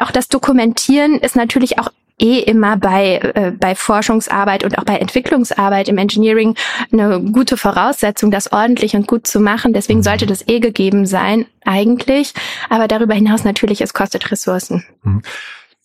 auch 0.00 0.10
das 0.10 0.28
Dokumentieren 0.28 1.16
ist 1.18 1.36
natürlich 1.36 1.78
auch 1.78 1.90
eh 2.18 2.38
immer 2.40 2.76
bei, 2.76 3.18
äh, 3.34 3.52
bei 3.52 3.74
Forschungsarbeit 3.74 4.64
und 4.64 4.78
auch 4.78 4.84
bei 4.84 4.96
Entwicklungsarbeit 4.96 5.88
im 5.88 5.98
Engineering 5.98 6.54
eine 6.92 7.20
gute 7.20 7.56
Voraussetzung, 7.56 8.30
das 8.30 8.52
ordentlich 8.52 8.94
und 8.96 9.06
gut 9.06 9.26
zu 9.26 9.40
machen. 9.40 9.72
Deswegen 9.72 10.02
sollte 10.02 10.26
das 10.26 10.46
eh 10.48 10.60
gegeben 10.60 11.06
sein, 11.06 11.46
eigentlich. 11.64 12.32
Aber 12.70 12.88
darüber 12.88 13.14
hinaus 13.14 13.44
natürlich, 13.44 13.80
es 13.80 13.92
kostet 13.92 14.30
Ressourcen. 14.30 14.84
Mhm. 15.02 15.22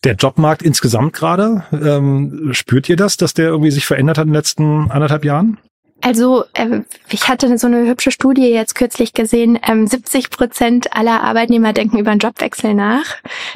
Der 0.04 0.16
Jobmarkt 0.16 0.64
insgesamt 0.64 1.14
gerade, 1.14 1.64
ähm, 1.72 2.50
spürt 2.54 2.90
ihr 2.90 2.96
das, 2.96 3.18
dass 3.18 3.36
der 3.36 3.50
irgendwie 3.50 3.70
sich 3.70 3.86
verändert 3.86 4.18
hat 4.18 4.26
in 4.26 4.32
den 4.32 4.36
letzten 4.36 4.90
anderthalb 4.90 5.24
Jahren? 5.24 5.60
Also 6.02 6.46
äh, 6.54 6.82
ich 7.10 7.28
hatte 7.28 7.58
so 7.58 7.68
eine 7.68 7.88
hübsche 7.88 8.12
Studie 8.12 8.48
jetzt 8.48 8.76
kürzlich 8.76 9.14
gesehen. 9.14 9.60
Ähm, 9.68 9.88
70 9.88 10.30
Prozent 10.30 10.96
aller 10.96 11.22
Arbeitnehmer 11.22 11.74
denken 11.74 12.00
über 12.00 12.12
einen 12.12 12.20
Jobwechsel 12.20 12.74
nach. 12.74 13.06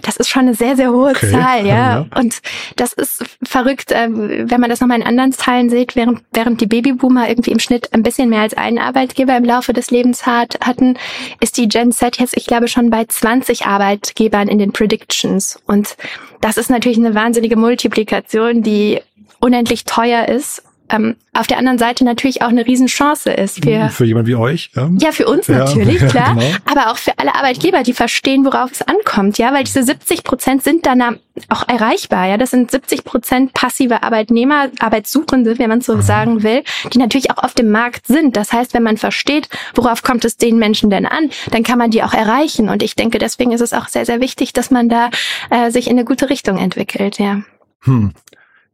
Das 0.04 0.18
ist 0.18 0.30
schon 0.30 0.44
eine 0.44 0.54
sehr, 0.54 0.76
sehr 0.76 0.92
hohe 0.92 1.12
okay. 1.12 1.32
Zahl, 1.32 1.66
ja? 1.66 1.76
ja. 1.76 2.06
Und 2.16 2.42
das 2.76 2.94
ist 2.94 3.24
verrückt, 3.44 3.92
äh, 3.92 4.08
wenn 4.10 4.62
man 4.62 4.70
das 4.70 4.82
nochmal 4.82 5.00
in 5.00 5.08
anderen 5.08 5.32
Zahlen 5.32 5.70
sieht, 5.70 5.96
während, 5.96 6.22
während 6.34 6.62
die 6.62 6.68
Babyboomer 6.68 7.28
irgendwie 7.28 7.52
im 7.52 7.60
Schnitt 7.60 7.94
ein 7.94 8.04
bisschen 8.04 8.30
mehr 8.30 8.42
als 8.42 8.56
einen 8.56 8.80
Arbeitgeber 8.80 9.36
im 9.36 9.46
Laufe 9.46 9.74
des 9.74 9.92
Lebens 9.92 10.26
hat, 10.26 10.60
hatten, 10.62 10.98
ist 11.40 11.58
die 11.58 11.68
Gen 11.68 11.92
Z 11.92 12.18
jetzt, 12.18 12.38
ich 12.38 12.46
glaube, 12.46 12.68
schon 12.68 12.90
bei 12.90 13.06
20 13.06 13.66
Arbeitgebern 13.66 14.48
in 14.48 14.60
den 14.60 14.72
Predictions. 14.72 15.60
Und 15.66 15.98
das 16.42 16.58
ist 16.58 16.70
natürlich 16.70 16.98
eine 16.98 17.16
wahnsinnige 17.16 17.56
Multiplikation, 17.56 18.62
die 18.62 19.02
unendlich 19.40 19.86
teuer 19.86 20.28
ist 20.28 20.65
ähm, 20.90 21.16
auf 21.34 21.48
der 21.48 21.58
anderen 21.58 21.78
Seite 21.78 22.06
natürlich 22.06 22.42
auch 22.42 22.50
eine 22.50 22.66
Riesenchance 22.66 23.32
ist. 23.32 23.64
Für, 23.64 23.90
für 23.90 24.06
jemand 24.06 24.28
wie 24.28 24.36
euch? 24.36 24.70
Ja, 24.76 24.90
ja 25.00 25.12
für 25.12 25.28
uns 25.28 25.48
ja. 25.48 25.60
natürlich, 25.60 25.98
klar. 26.08 26.36
genau. 26.36 26.46
Aber 26.66 26.92
auch 26.92 26.98
für 26.98 27.18
alle 27.18 27.36
Arbeitgeber, 27.36 27.84
die 27.84 27.94
verstehen, 27.94 28.46
worauf 28.46 28.72
es 28.72 28.82
ankommt, 28.82 29.38
ja, 29.38 29.54
weil 29.54 29.64
diese 29.64 29.84
70 29.84 30.24
Prozent 30.24 30.64
sind 30.64 30.86
dann 30.86 31.02
auch 31.50 31.68
erreichbar, 31.68 32.28
ja. 32.28 32.38
Das 32.38 32.52
sind 32.52 32.72
70 32.72 33.04
Prozent 33.04 33.54
passive 33.54 34.04
Arbeitnehmer, 34.04 34.70
Arbeitssuchende, 34.80 35.60
wenn 35.60 35.70
man 35.70 35.82
so 35.82 35.96
mhm. 35.96 36.02
sagen 36.02 36.44
will, 36.44 36.64
die 36.94 36.98
natürlich 37.00 37.32
auch 37.32 37.44
auf 37.44 37.54
dem 37.54 37.72
Markt 37.72 38.08
sind. 38.08 38.38
Das 38.38 38.54
heißt, 38.54 38.74
wenn 38.74 38.84
man 38.84 38.98
versteht, 38.98 39.50
worauf 39.74 40.04
kommt 40.04 40.24
es 40.26 40.38
den 40.38 40.58
Menschen 40.58 40.90
denn 40.90 41.06
an, 41.06 41.30
dann 41.52 41.64
kann 41.64 41.80
man 41.80 41.92
die 41.92 42.04
auch 42.04 42.14
erreichen. 42.14 42.70
Und 42.70 42.84
ich 42.84 42.96
denke, 42.96 43.18
deswegen 43.18 43.52
ist 43.52 43.62
es 43.62 43.74
auch 43.74 43.88
sehr, 43.88 44.06
sehr 44.06 44.22
wichtig, 44.22 44.54
dass 44.54 44.72
man 44.72 44.90
da 44.90 45.10
äh, 45.50 45.72
sich 45.72 45.88
in 45.88 45.94
eine 45.94 46.06
gute 46.06 46.30
Richtung 46.30 46.58
entwickelt, 46.58 47.20
ja. 47.20 47.42
Hm. 47.82 48.14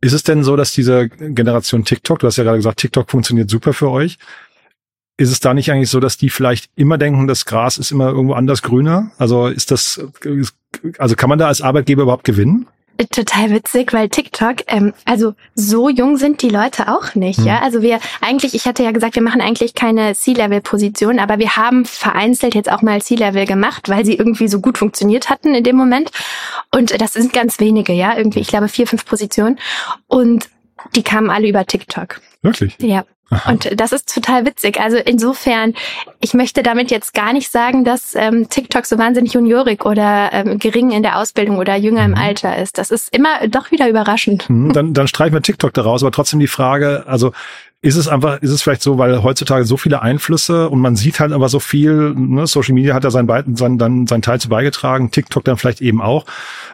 Ist 0.02 0.14
es 0.14 0.24
denn 0.24 0.44
so, 0.44 0.56
dass 0.56 0.72
diese 0.72 1.10
Generation 1.10 1.86
TikTok, 1.86 2.20
du 2.20 2.28
hast 2.28 2.38
ja 2.38 2.44
gerade 2.44 2.58
gesagt, 2.58 2.80
TikTok 2.80 3.10
funktioniert 3.10 3.50
super 3.50 3.74
für 3.74 3.90
euch. 3.90 4.18
Ist 5.18 5.32
es 5.32 5.40
da 5.40 5.54
nicht 5.54 5.72
eigentlich 5.72 5.92
so, 5.92 6.00
dass 6.00 6.18
die 6.18 6.32
vielleicht 6.32 6.72
immer 6.76 6.98
denken, 6.98 7.28
das 7.28 7.46
Gras 7.46 7.78
ist 7.78 7.92
immer 7.92 8.10
irgendwo 8.10 8.34
anders 8.34 8.64
grüner? 8.64 9.12
Also 9.20 9.48
ist 9.48 9.70
das, 9.70 10.04
also 10.98 11.16
kann 11.16 11.30
man 11.30 11.38
da 11.38 11.48
als 11.48 11.62
Arbeitgeber 11.62 12.04
überhaupt 12.04 12.24
gewinnen? 12.24 12.68
Total 13.10 13.52
witzig, 13.52 13.94
weil 13.94 14.10
TikTok, 14.10 14.58
ähm, 14.68 14.94
also 15.06 15.34
so 15.56 15.90
jung 15.90 16.18
sind 16.18 16.42
die 16.42 16.50
Leute 16.50 16.88
auch 16.88 17.16
nicht, 17.16 17.40
mhm. 17.40 17.48
ja. 17.48 17.62
Also 17.62 17.82
wir 17.82 18.00
eigentlich, 18.22 18.54
ich 18.54 18.66
hatte 18.66 18.84
ja 18.84 18.92
gesagt, 18.92 19.16
wir 19.16 19.22
machen 19.22 19.42
eigentlich 19.42 19.74
keine 19.74 20.14
C-Level-Position, 20.14 21.20
aber 21.20 21.40
wir 21.40 21.56
haben 21.56 21.86
vereinzelt 21.86 22.56
jetzt 22.56 22.72
auch 22.72 22.82
mal 22.82 23.02
C-Level 23.02 23.46
gemacht, 23.46 23.90
weil 23.90 24.06
sie 24.06 24.16
irgendwie 24.16 24.48
so 24.48 24.60
gut 24.60 24.78
funktioniert 24.78 25.30
hatten 25.30 25.56
in 25.56 25.64
dem 25.64 25.76
Moment. 25.76 26.12
Und 26.74 27.00
das 27.02 27.14
sind 27.14 27.34
ganz 27.34 27.60
wenige, 27.60 27.94
ja, 27.94 28.18
irgendwie, 28.18 28.40
ich 28.40 28.48
glaube 28.48 28.68
vier, 28.68 28.88
fünf 28.88 29.06
Positionen. 29.06 29.60
Und 30.08 30.50
die 30.96 31.04
kamen 31.04 31.30
alle 31.30 31.48
über 31.48 31.66
TikTok. 31.66 32.22
Wirklich? 32.42 32.76
Ja. 32.80 33.06
Und 33.48 33.80
das 33.80 33.92
ist 33.94 34.14
total 34.14 34.46
witzig. 34.46 34.80
Also 34.80 34.98
insofern, 34.98 35.74
ich 36.20 36.34
möchte 36.34 36.64
damit 36.64 36.92
jetzt 36.92 37.14
gar 37.14 37.32
nicht 37.32 37.50
sagen, 37.50 37.86
dass 37.86 38.14
ähm, 38.16 38.50
TikTok 38.50 38.86
so 38.86 38.98
wahnsinnig 38.98 39.34
juniorig 39.34 39.86
oder 39.86 40.30
ähm, 40.34 40.60
gering 40.60 40.92
in 40.92 41.02
der 41.02 41.18
Ausbildung 41.18 41.58
oder 41.58 41.76
jünger 41.76 42.08
mhm. 42.08 42.14
im 42.14 42.20
Alter 42.20 42.58
ist. 42.58 42.78
Das 42.78 42.92
ist 42.92 43.16
immer 43.16 43.48
doch 43.48 43.72
wieder 43.72 43.90
überraschend. 43.90 44.50
Mhm, 44.50 44.74
dann, 44.74 44.94
dann 44.94 45.08
streichen 45.08 45.34
wir 45.34 45.42
TikTok 45.42 45.74
daraus, 45.74 46.04
aber 46.04 46.12
trotzdem 46.12 46.40
die 46.40 46.48
Frage, 46.48 47.06
also 47.08 47.32
ist 47.84 47.96
es 47.96 48.08
einfach, 48.08 48.42
ist 48.42 48.52
es 48.52 48.62
vielleicht 48.62 48.84
so, 48.84 49.00
weil 49.00 49.24
heutzutage 49.24 49.66
so 49.66 49.76
viele 49.76 50.04
Einflüsse 50.04 50.70
und 50.70 50.82
man 50.82 50.96
sieht 50.96 51.20
halt 51.20 51.32
aber 51.32 51.50
so 51.50 51.60
viel, 51.60 52.14
ne, 52.16 52.46
Social 52.46 52.76
Media 52.76 52.94
hat 52.94 53.04
da 53.04 53.10
seinen, 53.10 53.56
seinen, 53.56 53.80
dann 53.80 54.06
seinen 54.06 54.22
Teil 54.22 54.40
zu 54.40 54.50
beigetragen, 54.50 55.10
TikTok 55.10 55.44
dann 55.44 55.58
vielleicht 55.58 55.82
eben 55.82 56.00
auch, 56.00 56.26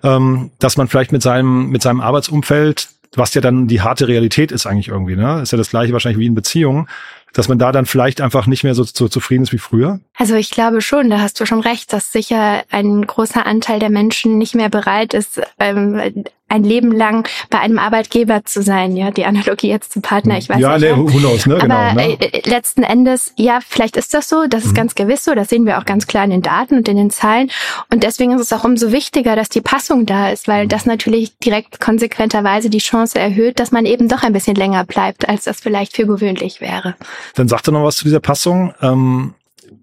ähm, 0.03 0.51
dass 0.59 0.75
man 0.75 0.89
vielleicht 0.89 1.13
mit 1.13 1.21
seinem, 1.21 1.69
mit 1.69 1.81
seinem 1.81 2.01
Arbeitsumfeld 2.01 2.89
was 3.15 3.33
ja 3.33 3.41
dann 3.41 3.67
die 3.67 3.81
harte 3.81 4.07
Realität 4.07 4.51
ist 4.51 4.65
eigentlich 4.65 4.89
irgendwie, 4.89 5.15
ne? 5.15 5.41
Ist 5.41 5.51
ja 5.51 5.57
das 5.57 5.69
gleiche 5.69 5.93
wahrscheinlich 5.93 6.19
wie 6.19 6.25
in 6.25 6.35
Beziehungen, 6.35 6.87
dass 7.33 7.47
man 7.47 7.59
da 7.59 7.71
dann 7.71 7.85
vielleicht 7.85 8.21
einfach 8.21 8.47
nicht 8.47 8.63
mehr 8.63 8.73
so, 8.73 8.83
so 8.83 9.07
zufrieden 9.07 9.43
ist 9.43 9.53
wie 9.53 9.57
früher? 9.57 9.99
Also 10.15 10.35
ich 10.35 10.49
glaube 10.49 10.81
schon, 10.81 11.09
da 11.09 11.19
hast 11.19 11.39
du 11.39 11.45
schon 11.45 11.59
recht, 11.59 11.93
dass 11.93 12.11
sicher 12.11 12.63
ein 12.71 13.05
großer 13.05 13.45
Anteil 13.45 13.79
der 13.79 13.89
Menschen 13.89 14.37
nicht 14.37 14.55
mehr 14.55 14.69
bereit 14.69 15.13
ist, 15.13 15.41
ähm, 15.59 16.25
ein 16.50 16.63
Leben 16.63 16.92
lang 16.92 17.27
bei 17.50 17.60
einem 17.60 17.80
Arbeitgeber 17.80 18.46
zu 18.46 18.62
sein. 18.62 18.96
Ja, 18.96 19.12
die 19.12 19.25
Analogie 19.25 19.70
jetzt 19.70 19.94
zum 19.94 20.01
Partner, 20.01 20.38
ich 20.38 20.50
weiß 20.50 20.60
ja, 20.60 20.77
nicht. 20.77 20.89
Ja, 20.89 20.98
who 20.98 21.06
knows, 21.06 21.46
ne? 21.46 21.56
Aber 21.56 21.63
genau, 21.63 21.94
ne? 21.94 22.18
Äh, 22.20 22.50
letzten 22.50 22.84
Endes, 22.84 23.34
ja, 23.36 23.60
vielleicht 23.68 23.98
ist 23.98 24.13
das 24.13 24.30
so, 24.30 24.46
das 24.48 24.63
ist 24.63 24.72
mhm. 24.72 24.75
ganz 24.75 24.96
gewiss 24.96 25.24
so, 25.24 25.36
das 25.36 25.50
sehen 25.50 25.66
wir 25.66 25.77
auch 25.77 25.86
ganz 25.86 26.08
klar 26.08 26.24
in 26.24 26.30
den 26.30 26.42
Daten 26.42 26.77
und 26.77 26.88
in 26.88 26.98
den 26.98 27.10
Zahlen. 27.10 27.51
Und 27.92 28.04
deswegen 28.04 28.34
ist 28.34 28.42
es 28.42 28.54
auch 28.54 28.63
umso 28.63 28.92
wichtiger, 28.92 29.36
dass 29.36 29.50
die 29.50 29.62
Passung 29.62 30.06
da 30.06 30.30
ist, 30.30 30.48
weil 30.48 30.66
mhm. 30.66 30.70
das 30.70 30.86
natürlich 30.86 31.38
direkt 31.39 31.80
konsequenterweise 31.80 32.70
die 32.70 32.77
Chance 32.80 33.20
erhöht, 33.20 33.60
dass 33.60 33.72
man 33.72 33.86
eben 33.86 34.08
doch 34.08 34.24
ein 34.24 34.34
bisschen 34.34 34.56
länger 34.56 34.86
bleibt, 34.86 35.27
als 35.27 35.44
das 35.44 35.60
vielleicht 35.60 35.96
für 35.96 36.08
gewöhnlich 36.08 36.62
wäre. 36.62 36.96
Dann 37.36 37.48
sagt 37.48 37.68
er 37.68 37.74
noch 37.74 37.84
was 37.84 37.98
zu 37.98 38.06
dieser 38.06 38.20
Passung. 38.20 38.74
Ähm, 38.82 39.34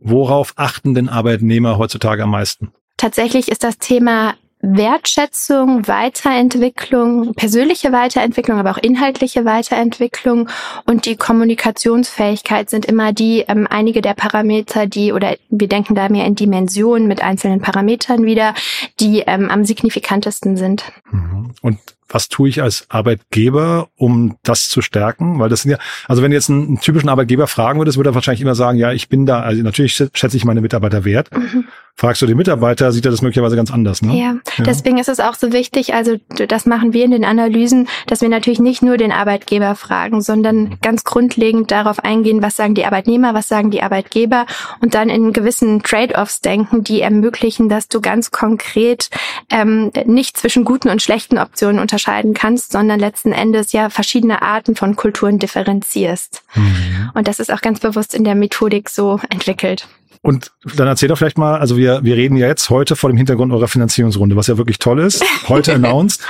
worauf 0.00 0.54
achten 0.56 0.94
denn 0.94 1.08
Arbeitnehmer 1.08 1.78
heutzutage 1.78 2.22
am 2.22 2.30
meisten? 2.30 2.72
Tatsächlich 2.96 3.50
ist 3.50 3.64
das 3.64 3.78
Thema 3.78 4.34
Wertschätzung, 4.64 5.86
Weiterentwicklung, 5.86 7.34
persönliche 7.34 7.92
Weiterentwicklung, 7.92 8.58
aber 8.58 8.70
auch 8.70 8.78
inhaltliche 8.78 9.44
Weiterentwicklung 9.44 10.48
und 10.86 11.06
die 11.06 11.16
Kommunikationsfähigkeit 11.16 12.70
sind 12.70 12.86
immer 12.86 13.12
die 13.12 13.44
ähm, 13.46 13.66
einige 13.68 14.00
der 14.00 14.14
Parameter, 14.14 14.86
die 14.86 15.12
oder 15.12 15.36
wir 15.50 15.68
denken 15.68 15.94
da 15.94 16.08
mehr 16.08 16.24
in 16.24 16.34
Dimensionen 16.34 17.06
mit 17.06 17.22
einzelnen 17.22 17.60
Parametern 17.60 18.24
wieder, 18.24 18.54
die 19.00 19.20
ähm, 19.26 19.50
am 19.50 19.64
signifikantesten 19.64 20.56
sind. 20.56 20.84
Mhm. 21.10 21.52
Und 21.60 21.78
was 22.14 22.28
tue 22.28 22.48
ich 22.48 22.62
als 22.62 22.86
Arbeitgeber, 22.88 23.88
um 23.96 24.36
das 24.44 24.68
zu 24.68 24.80
stärken? 24.82 25.40
Weil 25.40 25.48
das 25.48 25.62
sind 25.62 25.72
ja, 25.72 25.78
also 26.06 26.22
wenn 26.22 26.30
jetzt 26.30 26.48
einen, 26.48 26.68
einen 26.68 26.80
typischen 26.80 27.08
Arbeitgeber 27.08 27.48
fragen 27.48 27.80
würdest, 27.80 27.98
würde 27.98 28.10
er 28.10 28.14
wahrscheinlich 28.14 28.40
immer 28.40 28.54
sagen, 28.54 28.78
ja, 28.78 28.92
ich 28.92 29.08
bin 29.08 29.26
da, 29.26 29.40
also 29.40 29.62
natürlich 29.62 29.94
schätze 29.94 30.36
ich 30.36 30.44
meine 30.44 30.60
Mitarbeiter 30.60 31.04
wert. 31.04 31.28
Mhm. 31.36 31.64
Fragst 31.96 32.20
du 32.22 32.26
den 32.26 32.36
Mitarbeiter, 32.36 32.90
sieht 32.90 33.04
er 33.04 33.12
das 33.12 33.22
möglicherweise 33.22 33.54
ganz 33.54 33.70
anders, 33.70 34.02
ne? 34.02 34.18
Ja, 34.18 34.34
ja, 34.58 34.64
deswegen 34.64 34.98
ist 34.98 35.08
es 35.08 35.20
auch 35.20 35.34
so 35.34 35.52
wichtig, 35.52 35.94
also 35.94 36.16
das 36.48 36.66
machen 36.66 36.92
wir 36.92 37.04
in 37.04 37.12
den 37.12 37.24
Analysen, 37.24 37.88
dass 38.08 38.20
wir 38.20 38.28
natürlich 38.28 38.58
nicht 38.58 38.82
nur 38.82 38.96
den 38.96 39.12
Arbeitgeber 39.12 39.76
fragen, 39.76 40.20
sondern 40.20 40.76
ganz 40.82 41.04
grundlegend 41.04 41.70
darauf 41.70 42.00
eingehen, 42.00 42.42
was 42.42 42.56
sagen 42.56 42.74
die 42.74 42.84
Arbeitnehmer, 42.84 43.32
was 43.32 43.46
sagen 43.46 43.70
die 43.70 43.80
Arbeitgeber 43.80 44.46
und 44.80 44.94
dann 44.94 45.08
in 45.08 45.32
gewissen 45.32 45.84
Trade-offs 45.84 46.40
denken, 46.40 46.82
die 46.82 47.00
ermöglichen, 47.00 47.68
dass 47.68 47.86
du 47.86 48.00
ganz 48.00 48.32
konkret 48.32 49.08
ähm, 49.48 49.92
nicht 50.04 50.36
zwischen 50.36 50.64
guten 50.64 50.88
und 50.88 51.00
schlechten 51.00 51.38
Optionen 51.38 51.80
unterscheiden 52.04 52.34
kannst, 52.34 52.72
sondern 52.72 53.00
letzten 53.00 53.32
Endes 53.32 53.72
ja 53.72 53.88
verschiedene 53.90 54.42
Arten 54.42 54.76
von 54.76 54.96
Kulturen 54.96 55.38
differenzierst. 55.38 56.42
Mhm. 56.54 57.10
Und 57.14 57.28
das 57.28 57.40
ist 57.40 57.52
auch 57.52 57.60
ganz 57.60 57.80
bewusst 57.80 58.14
in 58.14 58.24
der 58.24 58.34
Methodik 58.34 58.90
so 58.90 59.20
entwickelt. 59.30 59.88
Und 60.22 60.52
dann 60.76 60.86
erzähl 60.86 61.08
doch 61.08 61.18
vielleicht 61.18 61.38
mal, 61.38 61.58
also 61.58 61.76
wir, 61.76 62.02
wir 62.02 62.16
reden 62.16 62.36
ja 62.36 62.46
jetzt 62.46 62.70
heute 62.70 62.96
vor 62.96 63.10
dem 63.10 63.16
Hintergrund 63.16 63.52
eurer 63.52 63.68
Finanzierungsrunde, 63.68 64.36
was 64.36 64.46
ja 64.46 64.56
wirklich 64.56 64.78
toll 64.78 65.00
ist, 65.00 65.24
heute 65.48 65.74
announced. 65.74 66.22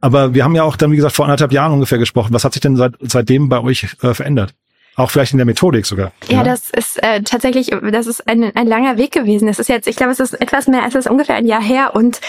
Aber 0.00 0.34
wir 0.34 0.44
haben 0.44 0.54
ja 0.54 0.62
auch 0.62 0.76
dann, 0.76 0.92
wie 0.92 0.96
gesagt, 0.96 1.14
vor 1.14 1.24
anderthalb 1.24 1.52
Jahren 1.52 1.72
ungefähr 1.72 1.98
gesprochen. 1.98 2.32
Was 2.32 2.44
hat 2.44 2.52
sich 2.52 2.60
denn 2.60 2.76
seit, 2.76 2.94
seitdem 3.00 3.48
bei 3.48 3.60
euch 3.60 3.96
äh, 4.02 4.12
verändert? 4.12 4.54
Auch 4.96 5.10
vielleicht 5.10 5.32
in 5.32 5.38
der 5.38 5.46
Methodik 5.46 5.86
sogar. 5.86 6.12
Ja, 6.28 6.38
ja? 6.38 6.42
das 6.44 6.70
ist 6.70 7.02
äh, 7.02 7.22
tatsächlich, 7.22 7.70
das 7.90 8.06
ist 8.06 8.28
ein, 8.28 8.54
ein 8.54 8.66
langer 8.66 8.96
Weg 8.96 9.12
gewesen. 9.12 9.46
Das 9.46 9.58
ist 9.58 9.68
jetzt, 9.68 9.88
ich 9.88 9.96
glaube, 9.96 10.12
es 10.12 10.20
ist 10.20 10.40
etwas 10.40 10.68
mehr 10.68 10.84
als 10.84 10.94
es 10.94 11.06
ungefähr 11.06 11.34
ein 11.34 11.46
Jahr 11.46 11.62
her. 11.62 11.94
Und 11.94 12.20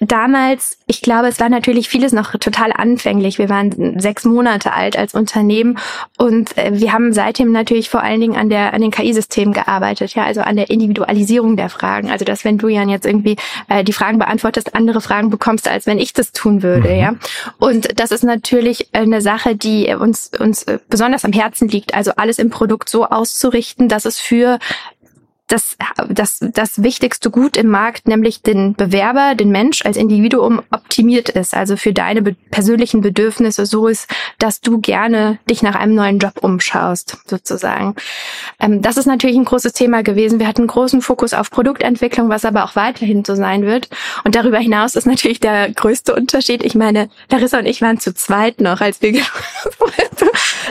damals, 0.00 0.78
ich 0.86 1.02
glaube, 1.02 1.28
es 1.28 1.40
war 1.40 1.48
natürlich 1.48 1.88
vieles 1.88 2.12
noch 2.12 2.32
total 2.32 2.72
anfänglich. 2.72 3.38
Wir 3.38 3.48
waren 3.48 4.00
sechs 4.00 4.24
Monate 4.24 4.72
alt 4.72 4.96
als 4.96 5.14
Unternehmen 5.14 5.78
und 6.18 6.56
äh, 6.56 6.72
wir 6.74 6.92
haben 6.92 7.12
seitdem 7.12 7.52
natürlich 7.52 7.90
vor 7.90 8.02
allen 8.02 8.20
Dingen 8.20 8.36
an 8.36 8.48
der 8.48 8.74
an 8.74 8.80
den 8.80 8.90
KI-Systemen 8.90 9.54
gearbeitet, 9.54 10.14
ja, 10.14 10.24
also 10.24 10.40
an 10.40 10.56
der 10.56 10.70
Individualisierung 10.70 11.56
der 11.56 11.68
Fragen. 11.68 12.10
Also 12.10 12.24
dass 12.24 12.44
wenn 12.44 12.58
du 12.58 12.68
Jan 12.68 12.88
jetzt 12.88 13.06
irgendwie 13.06 13.36
äh, 13.68 13.84
die 13.84 13.92
Fragen 13.92 14.18
beantwortest, 14.18 14.74
andere 14.74 15.00
Fragen 15.00 15.30
bekommst, 15.30 15.68
als 15.68 15.86
wenn 15.86 15.98
ich 15.98 16.12
das 16.12 16.32
tun 16.32 16.62
würde, 16.62 16.90
mhm. 16.90 16.96
ja. 16.96 17.14
Und 17.58 18.00
das 18.00 18.10
ist 18.10 18.24
natürlich 18.24 18.88
eine 18.92 19.20
Sache, 19.20 19.56
die 19.56 19.94
uns 19.94 20.30
uns 20.38 20.66
besonders 20.88 21.24
am 21.24 21.32
Herzen 21.32 21.68
liegt. 21.68 21.94
Also 21.94 22.12
alles 22.16 22.38
im 22.38 22.50
Produkt 22.50 22.88
so 22.88 23.06
auszurichten, 23.06 23.88
dass 23.88 24.04
es 24.04 24.20
für 24.20 24.58
das, 25.48 25.76
das, 26.08 26.38
das 26.40 26.82
wichtigste 26.82 27.30
Gut 27.30 27.56
im 27.56 27.68
Markt, 27.68 28.08
nämlich 28.08 28.42
den 28.42 28.74
Bewerber, 28.74 29.34
den 29.34 29.50
Mensch 29.50 29.84
als 29.84 29.96
Individuum 29.96 30.62
optimiert 30.70 31.28
ist, 31.28 31.54
also 31.54 31.76
für 31.76 31.92
deine 31.92 32.22
be 32.22 32.34
persönlichen 32.50 33.00
Bedürfnisse 33.00 33.66
so 33.66 33.88
ist, 33.88 34.08
dass 34.38 34.60
du 34.60 34.80
gerne 34.80 35.38
dich 35.50 35.62
nach 35.62 35.74
einem 35.74 35.94
neuen 35.94 36.18
Job 36.18 36.34
umschaust, 36.40 37.18
sozusagen. 37.26 37.96
Ähm, 38.60 38.80
das 38.80 38.96
ist 38.96 39.06
natürlich 39.06 39.36
ein 39.36 39.44
großes 39.44 39.72
Thema 39.72 40.02
gewesen. 40.02 40.38
Wir 40.38 40.46
hatten 40.46 40.66
großen 40.66 41.02
Fokus 41.02 41.34
auf 41.34 41.50
Produktentwicklung, 41.50 42.28
was 42.28 42.44
aber 42.44 42.64
auch 42.64 42.76
weiterhin 42.76 43.24
so 43.24 43.34
sein 43.34 43.66
wird. 43.66 43.88
Und 44.22 44.36
darüber 44.36 44.58
hinaus 44.58 44.94
ist 44.94 45.06
natürlich 45.06 45.40
der 45.40 45.70
größte 45.72 46.14
Unterschied. 46.14 46.64
Ich 46.64 46.74
meine, 46.74 47.10
Larissa 47.28 47.58
und 47.58 47.66
ich 47.66 47.82
waren 47.82 47.98
zu 47.98 48.14
zweit 48.14 48.60
noch, 48.60 48.80
als 48.80 49.02
wir 49.02 49.12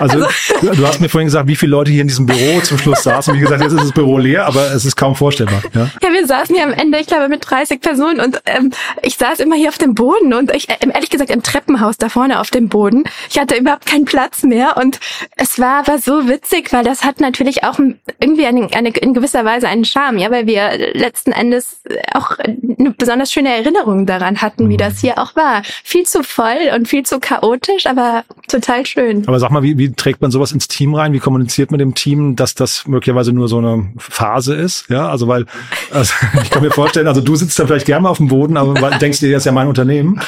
also, 0.04 0.26
also 0.62 0.74
du 0.74 0.88
hast 0.88 1.00
mir 1.00 1.10
vorhin 1.10 1.28
gesagt, 1.28 1.48
wie 1.48 1.56
viele 1.56 1.72
Leute 1.72 1.92
hier 1.92 2.02
in 2.02 2.08
diesem 2.08 2.26
Büro 2.26 2.60
zum 2.62 2.78
Schluss 2.78 3.04
saßen. 3.04 3.34
Wie 3.36 3.40
gesagt, 3.40 3.62
jetzt 3.62 3.74
ist 3.74 3.84
das 3.84 3.92
Büro 3.92 4.18
leer, 4.18 4.46
aber 4.46 4.72
es 4.74 4.86
ist 4.86 4.96
kaum 4.96 5.16
vorstellbar. 5.16 5.62
Ja, 5.74 5.90
ja 6.02 6.12
wir 6.12 6.28
saßen 6.28 6.56
hier 6.56 6.66
am 6.66 6.74
Ende, 6.74 7.00
ich 7.00 7.08
glaube, 7.08 7.30
mit 7.30 7.50
30 7.50 7.82
Personen 7.82 8.20
und 8.20 8.42
ähm, 8.46 8.72
ich 9.02 9.16
saß 9.16 9.40
immer 9.40 9.56
hier 9.56 9.70
auf 9.70 9.78
dem 9.78 9.96
Boden 9.96 10.34
und 10.34 10.54
ich, 10.54 10.70
äh, 10.70 10.76
ehrlich 10.94 11.10
gesagt, 11.10 11.32
im 11.32 11.44
Treppenhaus 11.44 11.98
da 11.98 12.10
vorne 12.10 12.40
auf 12.40 12.52
dem 12.52 12.70
Boden. 12.70 13.04
Ich 13.30 13.40
hatte 13.40 13.56
überhaupt 13.56 13.86
keinen 13.86 14.06
Platz 14.06 14.44
mehr 14.44 14.78
und 14.78 15.00
es 15.38 15.60
war 15.60 15.80
aber 15.80 16.00
so 16.00 16.28
witzig, 16.28 16.74
weil 16.74 16.84
das 16.84 17.04
hat 17.04 17.20
natürlich 17.20 17.64
auch 17.64 17.80
irgendwie 18.20 18.46
eine, 18.46 18.68
eine, 18.74 18.90
in 18.90 19.14
gewisser 19.14 19.46
Weise 19.46 19.68
einen 19.68 19.86
Charme, 19.86 20.18
ja, 20.18 20.32
weil 20.32 20.48
wir 20.48 20.94
letzten 20.94 21.32
Endes 21.32 21.82
auch 22.14 22.38
eine 22.40 22.92
besonders 22.98 23.32
schöne 23.32 23.56
Erinnerung 23.56 24.06
daran 24.06 24.42
hatten, 24.42 24.70
wie 24.70 24.74
mhm. 24.74 24.80
das 24.80 25.00
hier 25.00 25.18
auch 25.18 25.36
war. 25.36 25.64
Viel 25.84 26.04
zu 26.04 26.24
voll 26.24 26.72
und 26.76 26.88
viel 26.88 27.04
zu 27.04 27.20
chaotisch, 27.20 27.86
aber 27.86 28.24
total 28.48 28.86
schön. 28.86 29.24
Aber 29.28 29.40
sag 29.40 29.52
mal, 29.52 29.64
wie, 29.64 29.78
wie 29.78 29.93
trägt 29.96 30.22
man 30.22 30.32
sowas 30.32 30.52
ins 30.52 30.68
Team 30.68 30.96
rein? 30.96 31.14
Wie 31.14 31.20
kommuniziert 31.20 31.72
man 31.72 31.80
dem 31.80 31.96
Team, 31.96 32.36
dass 32.36 32.56
das 32.56 32.88
möglicherweise 32.88 33.34
nur 33.34 33.48
so 33.48 33.58
eine 33.58 33.92
Phase 33.98 34.56
ist? 34.56 34.90
Ja, 34.90 35.10
also 35.10 35.28
weil 35.28 35.46
also 35.92 36.14
ich 36.44 36.50
kann 36.50 36.64
mir 36.64 36.72
vorstellen, 36.72 37.08
also 37.08 37.22
du 37.22 37.36
sitzt 37.36 37.58
da 37.60 37.66
vielleicht 37.66 37.86
gerne 37.86 38.04
mal 38.04 38.10
auf 38.10 38.18
dem 38.18 38.28
Boden, 38.28 38.58
aber 38.58 38.92
denkst 38.98 39.20
dir, 39.20 39.32
das 39.32 39.42
ist 39.42 39.46
ja 39.46 39.52
mein 39.52 39.68
Unternehmen. 39.68 40.20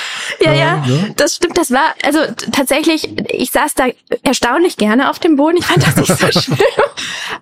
Ja, 0.42 0.54
ja, 0.54 0.84
ja, 0.86 1.06
das 1.16 1.36
stimmt. 1.36 1.58
Das 1.58 1.72
war 1.72 1.94
also 2.04 2.20
tatsächlich, 2.52 3.10
ich 3.30 3.52
saß 3.52 3.74
da 3.74 3.86
erstaunlich 4.24 4.78
gerne 4.78 5.10
auf 5.10 5.20
dem 5.20 5.36
Boden. 5.36 5.58
Ich 5.58 5.66
fand 5.66 5.86
das 5.86 5.96
nicht 5.96 6.18
so 6.18 6.40
schlimm. 6.40 6.58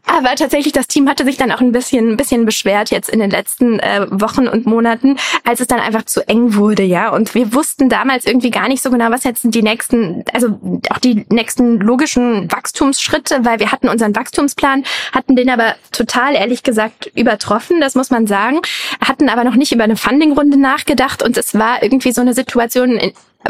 Aber 0.05 0.35
tatsächlich, 0.35 0.73
das 0.73 0.87
Team 0.87 1.09
hatte 1.09 1.23
sich 1.23 1.37
dann 1.37 1.51
auch 1.51 1.61
ein 1.61 1.71
bisschen, 1.71 2.11
ein 2.11 2.17
bisschen 2.17 2.45
beschwert 2.45 2.91
jetzt 2.91 3.09
in 3.09 3.19
den 3.19 3.29
letzten 3.29 3.79
äh, 3.79 4.07
Wochen 4.11 4.47
und 4.47 4.65
Monaten, 4.65 5.17
als 5.43 5.59
es 5.59 5.67
dann 5.67 5.79
einfach 5.79 6.03
zu 6.03 6.27
eng 6.27 6.55
wurde, 6.55 6.83
ja. 6.83 7.09
Und 7.09 7.33
wir 7.35 7.53
wussten 7.53 7.89
damals 7.89 8.25
irgendwie 8.25 8.51
gar 8.51 8.67
nicht 8.67 8.83
so 8.83 8.91
genau, 8.91 9.09
was 9.11 9.23
jetzt 9.23 9.43
die 9.43 9.63
nächsten, 9.63 10.23
also 10.33 10.59
auch 10.89 10.99
die 10.99 11.25
nächsten 11.29 11.79
logischen 11.79 12.02
Wachstumsschritte, 12.51 13.45
weil 13.45 13.59
wir 13.59 13.71
hatten 13.71 13.89
unseren 13.89 14.15
Wachstumsplan, 14.15 14.83
hatten 15.11 15.35
den 15.35 15.49
aber 15.49 15.75
total, 15.91 16.35
ehrlich 16.35 16.63
gesagt, 16.63 17.11
übertroffen, 17.15 17.81
das 17.81 17.95
muss 17.95 18.09
man 18.09 18.27
sagen, 18.27 18.59
hatten 18.99 19.29
aber 19.29 19.43
noch 19.43 19.55
nicht 19.55 19.71
über 19.71 19.83
eine 19.83 19.95
Fundingrunde 19.95 20.59
nachgedacht 20.59 21.23
und 21.23 21.37
es 21.37 21.57
war 21.57 21.81
irgendwie 21.81 22.11
so 22.11 22.21
eine 22.21 22.33
Situation, 22.33 22.99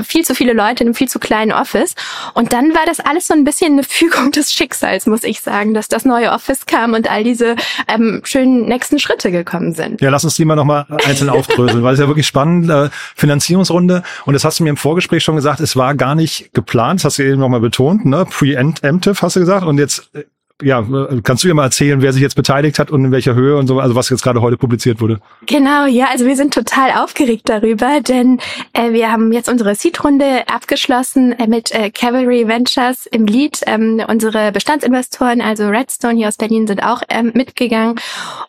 viel 0.01 0.23
zu 0.23 0.35
viele 0.35 0.53
Leute 0.53 0.83
in 0.83 0.87
einem 0.87 0.95
viel 0.95 1.07
zu 1.07 1.19
kleinen 1.19 1.51
Office. 1.51 1.95
Und 2.33 2.53
dann 2.53 2.73
war 2.73 2.85
das 2.85 2.99
alles 2.99 3.27
so 3.27 3.33
ein 3.33 3.43
bisschen 3.43 3.73
eine 3.73 3.83
Fügung 3.83 4.31
des 4.31 4.53
Schicksals, 4.53 5.05
muss 5.05 5.23
ich 5.23 5.41
sagen, 5.41 5.73
dass 5.73 5.87
das 5.87 6.05
neue 6.05 6.31
Office 6.31 6.65
kam 6.65 6.93
und 6.93 7.09
all 7.09 7.23
diese 7.23 7.55
ähm, 7.87 8.21
schönen 8.23 8.65
nächsten 8.67 8.99
Schritte 8.99 9.31
gekommen 9.31 9.73
sind. 9.73 10.01
Ja, 10.01 10.09
lass 10.09 10.23
uns 10.23 10.35
die 10.35 10.45
mal 10.45 10.55
nochmal 10.55 10.85
einzeln 11.05 11.29
aufdröseln, 11.29 11.83
weil 11.83 11.93
es 11.93 11.99
ja 11.99 12.07
wirklich 12.07 12.27
spannend, 12.27 12.69
äh, 12.69 12.89
Finanzierungsrunde. 13.15 14.03
Und 14.25 14.33
das 14.33 14.43
hast 14.43 14.59
du 14.59 14.63
mir 14.63 14.69
im 14.69 14.77
Vorgespräch 14.77 15.23
schon 15.23 15.35
gesagt, 15.35 15.59
es 15.59 15.75
war 15.75 15.95
gar 15.95 16.15
nicht 16.15 16.53
geplant, 16.53 16.99
das 16.99 17.05
hast 17.05 17.19
du 17.19 17.23
eben 17.23 17.39
nochmal 17.39 17.59
betont, 17.59 18.05
ne? 18.05 18.25
Pre-Emptive 18.25 19.21
hast 19.21 19.35
du 19.35 19.39
gesagt. 19.39 19.65
Und 19.65 19.77
jetzt 19.77 20.09
äh, 20.13 20.23
ja, 20.63 20.85
kannst 21.23 21.43
du 21.43 21.47
dir 21.47 21.53
mal 21.53 21.65
erzählen, 21.65 22.01
wer 22.01 22.13
sich 22.13 22.21
jetzt 22.21 22.35
beteiligt 22.35 22.79
hat 22.79 22.91
und 22.91 23.05
in 23.05 23.11
welcher 23.11 23.35
Höhe 23.35 23.57
und 23.57 23.67
so, 23.67 23.79
also 23.79 23.95
was 23.95 24.09
jetzt 24.09 24.23
gerade 24.23 24.41
heute 24.41 24.57
publiziert 24.57 25.01
wurde? 25.01 25.19
Genau, 25.45 25.85
ja, 25.85 26.07
also 26.11 26.25
wir 26.25 26.35
sind 26.35 26.53
total 26.53 26.91
aufgeregt 26.91 27.49
darüber, 27.49 27.99
denn 28.01 28.39
äh, 28.73 28.91
wir 28.91 29.11
haben 29.11 29.31
jetzt 29.31 29.49
unsere 29.49 29.75
Seed-Runde 29.75 30.47
abgeschlossen 30.47 31.33
äh, 31.33 31.47
mit 31.47 31.71
äh, 31.71 31.91
Cavalry 31.91 32.47
Ventures 32.47 33.05
im 33.07 33.25
Lead. 33.25 33.61
Ähm, 33.65 34.01
unsere 34.07 34.51
Bestandsinvestoren, 34.51 35.41
also 35.41 35.67
Redstone 35.67 36.15
hier 36.15 36.27
aus 36.27 36.37
Berlin, 36.37 36.67
sind 36.67 36.83
auch 36.83 37.01
ähm, 37.09 37.31
mitgegangen. 37.33 37.99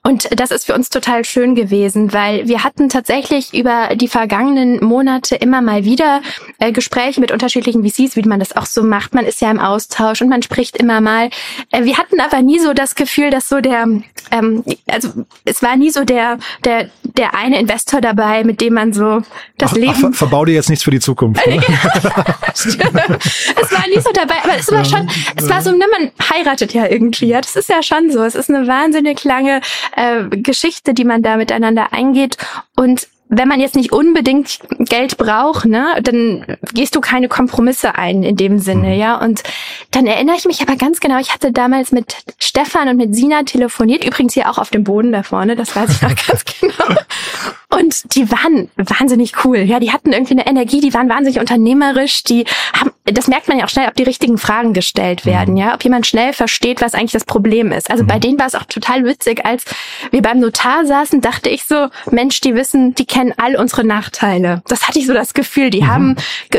Und 0.02 0.28
das 0.38 0.50
ist 0.50 0.66
für 0.66 0.74
uns 0.74 0.90
total 0.90 1.24
schön 1.24 1.54
gewesen, 1.54 2.12
weil 2.12 2.46
wir 2.48 2.64
hatten 2.64 2.88
tatsächlich 2.88 3.54
über 3.54 3.90
die 3.94 4.08
vergangenen 4.08 4.84
Monate 4.84 5.36
immer 5.36 5.62
mal 5.62 5.84
wieder 5.84 6.20
äh, 6.58 6.72
Gespräche 6.72 7.20
mit 7.20 7.32
unterschiedlichen 7.32 7.84
VCs, 7.84 8.16
wie 8.16 8.22
man 8.22 8.40
das 8.40 8.56
auch 8.56 8.66
so 8.66 8.82
macht. 8.82 9.14
Man 9.14 9.24
ist 9.24 9.40
ja 9.40 9.50
im 9.50 9.58
Austausch 9.58 10.22
und 10.22 10.28
man 10.28 10.42
spricht 10.42 10.76
immer 10.76 11.00
mal. 11.00 11.30
Äh, 11.70 11.84
wir 11.84 11.98
hatten 12.04 12.20
aber 12.20 12.42
nie 12.42 12.58
so 12.58 12.74
das 12.74 12.94
Gefühl, 12.94 13.30
dass 13.30 13.48
so 13.48 13.60
der, 13.60 13.86
ähm, 14.30 14.64
also 14.86 15.24
es 15.44 15.62
war 15.62 15.76
nie 15.76 15.90
so 15.90 16.04
der, 16.04 16.38
der, 16.64 16.90
der 17.02 17.34
eine 17.34 17.58
Investor 17.58 18.00
dabei, 18.00 18.44
mit 18.44 18.60
dem 18.60 18.74
man 18.74 18.92
so 18.92 19.22
das 19.58 19.72
ach, 19.72 19.76
Leben. 19.76 19.92
Ach, 19.94 20.00
ver 20.00 20.12
verbau 20.12 20.44
dir 20.44 20.54
jetzt 20.54 20.68
nichts 20.68 20.84
für 20.84 20.90
die 20.90 21.00
Zukunft. 21.00 21.44
Ne? 21.46 21.56
es 22.52 22.76
war 23.72 23.88
nie 23.88 24.00
so 24.00 24.10
dabei, 24.12 24.36
aber 24.42 24.56
es 24.58 24.70
war 24.70 24.84
schon, 24.84 25.08
es 25.36 25.48
war 25.48 25.62
so, 25.62 25.70
ne, 25.70 25.84
man 25.98 26.10
heiratet 26.30 26.74
ja 26.74 26.86
irgendwie, 26.86 27.26
ja, 27.26 27.40
das 27.40 27.56
ist 27.56 27.68
ja 27.68 27.82
schon 27.82 28.10
so. 28.10 28.22
Es 28.22 28.34
ist 28.34 28.50
eine 28.50 28.66
wahnsinnig 28.66 29.24
lange 29.24 29.60
äh, 29.96 30.24
Geschichte, 30.28 30.94
die 30.94 31.04
man 31.04 31.22
da 31.22 31.36
miteinander 31.36 31.92
eingeht 31.92 32.36
und 32.76 33.08
wenn 33.36 33.48
man 33.48 33.60
jetzt 33.60 33.76
nicht 33.76 33.92
unbedingt 33.92 34.58
Geld 34.78 35.16
braucht, 35.16 35.66
ne, 35.66 35.86
dann 36.02 36.44
gehst 36.72 36.94
du 36.96 37.00
keine 37.00 37.28
Kompromisse 37.28 37.96
ein 37.96 38.22
in 38.22 38.36
dem 38.36 38.58
Sinne, 38.58 38.88
mhm. 38.88 38.98
ja. 38.98 39.20
Und 39.20 39.42
dann 39.90 40.06
erinnere 40.06 40.36
ich 40.36 40.44
mich 40.44 40.62
aber 40.62 40.76
ganz 40.76 41.00
genau, 41.00 41.18
ich 41.18 41.32
hatte 41.32 41.52
damals 41.52 41.92
mit 41.92 42.16
Stefan 42.38 42.88
und 42.88 42.96
mit 42.96 43.14
Sina 43.14 43.42
telefoniert, 43.42 44.04
übrigens 44.04 44.34
hier 44.34 44.50
auch 44.50 44.58
auf 44.58 44.70
dem 44.70 44.84
Boden 44.84 45.12
da 45.12 45.22
vorne, 45.22 45.56
das 45.56 45.74
weiß 45.74 45.90
ich 45.90 46.02
noch 46.02 46.14
ganz 46.26 46.44
genau. 46.44 47.00
Und 47.70 48.14
die 48.14 48.30
waren 48.30 48.70
wahnsinnig 48.76 49.44
cool. 49.44 49.58
Ja, 49.58 49.80
die 49.80 49.92
hatten 49.92 50.12
irgendwie 50.12 50.34
eine 50.34 50.46
Energie, 50.46 50.80
die 50.80 50.94
waren 50.94 51.08
wahnsinnig 51.08 51.40
unternehmerisch, 51.40 52.22
die 52.22 52.44
haben, 52.72 52.90
das 53.04 53.28
merkt 53.28 53.48
man 53.48 53.58
ja 53.58 53.66
auch 53.66 53.68
schnell, 53.68 53.88
ob 53.88 53.94
die 53.94 54.02
richtigen 54.02 54.38
Fragen 54.38 54.72
gestellt 54.72 55.26
werden, 55.26 55.54
mhm. 55.54 55.60
ja, 55.60 55.74
ob 55.74 55.84
jemand 55.84 56.06
schnell 56.06 56.32
versteht, 56.32 56.80
was 56.80 56.94
eigentlich 56.94 57.12
das 57.12 57.24
Problem 57.24 57.70
ist. 57.70 57.90
Also 57.90 58.02
mhm. 58.02 58.08
bei 58.08 58.18
denen 58.18 58.38
war 58.38 58.46
es 58.46 58.54
auch 58.54 58.64
total 58.64 59.04
witzig, 59.04 59.44
als 59.44 59.64
wir 60.10 60.22
beim 60.22 60.40
Notar 60.40 60.86
saßen, 60.86 61.20
dachte 61.20 61.50
ich 61.50 61.64
so, 61.64 61.88
Mensch, 62.10 62.40
die 62.40 62.54
wissen, 62.54 62.94
die 62.94 63.04
kennen 63.04 63.34
all 63.36 63.56
unsere 63.56 63.84
Nachteile. 63.84 64.62
Das 64.68 64.88
hatte 64.88 64.98
ich 64.98 65.06
so 65.06 65.12
das 65.12 65.34
Gefühl, 65.34 65.70
die 65.70 65.82
mhm. 65.82 65.88
haben, 65.88 66.16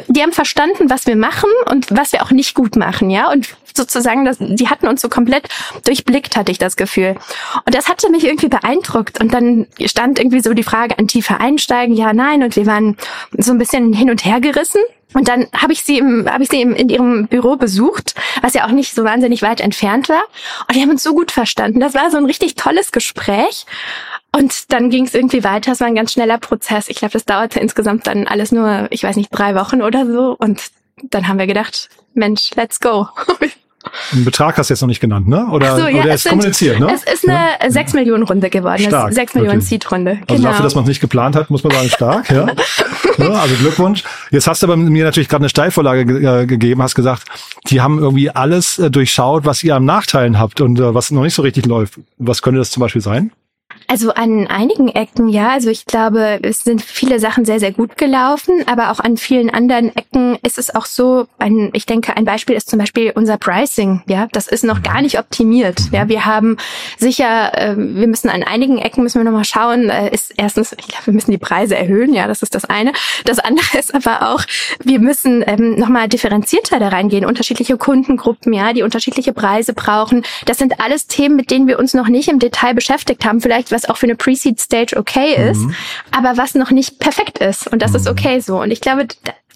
die 0.08 0.22
haben 0.22 0.34
verstanden, 0.34 0.90
was 0.90 1.08
wir 1.08 1.16
machen 1.16 1.50
und 1.72 1.88
was 1.90 2.12
wir 2.12 2.22
auch 2.22 2.32
nicht 2.32 2.54
gut 2.54 2.76
machen, 2.76 3.10
ja, 3.10 3.32
und 3.32 3.56
sozusagen, 3.76 4.26
das, 4.26 4.38
die 4.40 4.70
hatten 4.70 4.88
uns 4.88 5.02
so 5.02 5.10
komplett 5.10 5.50
durchblickt, 5.84 6.36
hatte 6.36 6.52
ich 6.52 6.58
das 6.58 6.76
Gefühl. 6.76 7.16
Und 7.66 7.76
das 7.76 7.90
hatte 7.90 8.10
mich 8.10 8.24
irgendwie 8.24 8.48
beeindruckt. 8.48 9.20
Und 9.20 9.34
dann 9.34 9.68
stand 9.86 10.20
irgendwie 10.20 10.40
so 10.40 10.54
die 10.54 10.64
Frage 10.64 10.98
an 10.98 11.08
tiefer 11.08 11.40
einsteigen, 11.40 11.96
ja, 11.96 12.14
nein. 12.14 12.44
Und 12.44 12.56
wir 12.56 12.66
waren 12.66 12.98
so 13.38 13.52
ein 13.52 13.58
bisschen 13.58 13.94
hin 13.94 14.10
und 14.10 14.24
her 14.26 14.40
gerissen. 14.40 14.82
Und 15.16 15.30
dann 15.30 15.48
habe 15.56 15.72
ich 15.72 15.82
sie 15.82 15.98
im, 15.98 16.30
habe 16.30 16.44
ich 16.44 16.50
sie 16.50 16.62
im, 16.62 16.76
in 16.76 16.90
ihrem 16.90 17.28
Büro 17.28 17.56
besucht, 17.56 18.16
was 18.42 18.54
ja 18.54 18.66
auch 18.66 18.72
nicht 18.72 18.94
so 18.94 19.06
wahnsinnig 19.06 19.42
weit 19.42 19.62
entfernt 19.62 20.10
war. 20.10 20.22
Und 20.68 20.76
die 20.76 20.82
haben 20.82 20.90
uns 20.90 21.04
so 21.04 21.16
gut 21.16 21.32
verstanden. 21.32 21.80
Das 21.80 21.94
war 21.94 22.12
so 22.12 22.18
ein 22.18 22.26
richtig 22.26 22.56
tolles 22.56 22.92
Gespräch. 22.92 23.66
Und 24.36 24.74
dann 24.74 24.90
ging 24.90 25.06
es 25.06 25.16
irgendwie 25.16 25.46
weiter. 25.46 25.72
Es 25.72 25.80
war 25.80 25.88
ein 25.88 25.96
ganz 25.96 26.12
schneller 26.12 26.38
Prozess. 26.38 26.90
Ich 26.90 26.98
glaube, 26.98 27.14
das 27.14 27.24
dauerte 27.24 27.62
insgesamt 27.62 28.08
dann 28.08 28.28
alles 28.28 28.52
nur, 28.52 28.88
ich 28.90 29.04
weiß 29.04 29.16
nicht, 29.16 29.30
drei 29.32 29.56
Wochen 29.56 29.82
oder 29.82 30.06
so. 30.06 30.36
Und 30.38 30.64
dann 31.02 31.30
haben 31.30 31.40
wir 31.40 31.48
gedacht, 31.48 31.90
Mensch, 32.14 32.52
let's 32.56 32.82
go. 32.82 33.08
Einen 34.12 34.26
Betrag 34.26 34.58
hast 34.58 34.70
du 34.70 34.74
jetzt 34.74 34.82
noch 34.82 34.88
nicht 34.88 35.00
genannt, 35.00 35.28
ne? 35.28 35.48
Oder, 35.52 35.76
so, 35.76 35.88
ja, 35.88 36.04
oder 36.04 36.14
ist 36.14 36.28
kommuniziert, 36.28 36.80
ne? 36.80 36.92
Es 36.94 37.04
ist 37.04 37.28
eine 37.28 37.50
ja. 37.62 37.72
6 37.72 37.94
Millionen 37.94 38.24
Runde 38.24 38.50
geworden. 38.50 38.82
Stark, 38.82 39.14
6 39.14 39.36
Millionen 39.36 39.62
Seed-Runde. 39.62 40.16
Genau. 40.16 40.32
Also 40.32 40.44
dafür, 40.44 40.64
dass 40.64 40.76
man 40.76 40.84
es 40.84 40.88
nicht 40.90 41.02
geplant 41.02 41.36
hat, 41.36 41.50
muss 41.50 41.64
man 41.64 41.74
sagen, 41.74 41.90
stark, 41.90 42.30
ja. 42.32 42.48
ja. 43.18 43.32
Also 43.32 43.56
Glückwunsch. 43.56 44.04
Jetzt 44.32 44.48
hast 44.48 44.62
du 44.62 44.68
aber 44.68 44.78
mir 44.78 45.04
natürlich 45.04 45.30
gerade 45.30 45.42
eine 45.42 45.50
Steilvorlage 45.50 46.06
ge 46.06 46.26
äh, 46.26 46.46
gegeben, 46.46 46.82
hast 46.82 46.96
gesagt, 46.96 47.24
die 47.68 47.82
haben 47.82 48.00
irgendwie 48.00 48.30
alles 48.30 48.80
äh, 48.80 48.92
durchschaut, 48.92 49.46
was 49.46 49.64
ihr 49.64 49.76
am 49.76 49.86
Nachteilen 49.86 50.40
habt 50.40 50.62
und 50.62 50.80
äh, 50.80 50.94
was 50.94 51.12
noch 51.12 51.24
nicht 51.24 51.36
so 51.36 51.42
richtig 51.42 51.66
läuft. 51.66 52.00
Was 52.18 52.42
könnte 52.42 52.60
das 52.60 52.72
zum 52.72 52.82
Beispiel 52.82 53.02
sein? 53.02 53.32
Also 53.88 54.14
an 54.14 54.48
einigen 54.48 54.88
Ecken, 54.88 55.30
ja. 55.30 55.50
Also 55.50 55.70
ich 55.70 55.86
glaube, 55.86 56.40
es 56.42 56.64
sind 56.64 56.82
viele 56.82 57.20
Sachen 57.20 57.46
sehr, 57.46 57.60
sehr 57.60 57.72
gut 57.72 57.98
gelaufen, 57.98 58.64
aber 58.68 58.92
auch 58.92 59.00
an 59.00 59.18
vielen 59.18 59.50
anderen 59.50 59.96
Ecken 59.96 60.38
ist 60.44 60.58
es 60.58 60.74
auch 60.74 60.86
so, 60.86 61.28
ein, 61.38 61.70
ich 61.74 61.86
denke, 61.86 62.18
ein 62.18 62.26
Beispiel 62.26 62.56
ist 62.56 62.70
zum 62.70 62.80
Beispiel 62.80 63.12
unser 63.16 63.38
Pricing, 63.38 64.02
ja. 64.08 64.28
Das 64.32 64.48
ist 64.48 64.64
noch 64.64 64.82
gar 64.82 65.02
nicht 65.02 65.20
optimiert. 65.20 65.80
Ja, 65.92 66.10
wir 66.10 66.26
haben 66.26 66.58
sicher, 66.98 67.58
äh, 67.58 67.76
wir 67.78 68.08
müssen 68.08 68.30
an 68.30 68.44
einigen 68.44 68.80
Ecken 68.80 69.04
müssen 69.04 69.20
wir 69.20 69.26
nochmal 69.26 69.46
schauen, 69.46 69.90
äh, 69.90 70.14
ist 70.14 70.34
erstens, 70.38 70.74
ich 70.74 70.88
glaube, 70.88 71.08
wir 71.08 71.14
müssen 71.14 71.32
die 71.32 71.38
Preise 71.38 71.76
erhöhen, 71.76 72.14
ja, 72.14 72.28
das 72.28 72.42
ist 72.42 72.56
das 72.56 72.66
eine. 72.66 72.92
Das 73.26 73.40
andere 73.40 73.78
ist 73.78 73.94
aber 73.94 74.34
auch, 74.34 74.44
wir 74.84 75.00
müssen 75.00 75.44
ähm, 75.46 75.76
nochmal 75.78 76.08
differenzierter 76.08 76.80
da 76.80 76.88
reingehen, 76.88 77.26
unterschiedliche 77.26 77.78
Kundengruppen, 77.78 78.52
ja, 78.54 78.74
die 78.74 78.82
unterschiedliche 78.82 79.34
Preise 79.34 79.74
brauchen. 79.74 80.24
Das 80.46 80.58
sind 80.58 80.80
alles 80.80 81.08
Themen, 81.08 81.36
mit 81.36 81.52
denen 81.52 81.68
wir 81.68 81.78
uns 81.78 81.94
noch 81.94 82.08
nicht 82.08 82.30
im 82.30 82.40
Detail 82.40 82.74
beschäftigt 82.74 83.26
haben. 83.26 83.42
Vielleicht 83.42 83.72
was 83.76 83.90
auch 83.90 83.98
für 83.98 84.08
eine 84.08 84.16
Pre-Seed-Stage 84.16 84.98
okay 84.98 85.50
ist, 85.50 85.60
mhm. 85.60 85.76
aber 86.12 86.38
was 86.38 86.56
noch 86.56 86.72
nicht 86.72 87.00
perfekt 87.00 87.40
ist. 87.40 87.68
Und 87.68 87.82
das 87.82 87.92
mhm. 87.92 87.98
ist 87.98 88.10
okay 88.10 88.40
so. 88.40 88.62
Und 88.62 88.72
ich 88.72 88.82
glaube, 88.82 89.08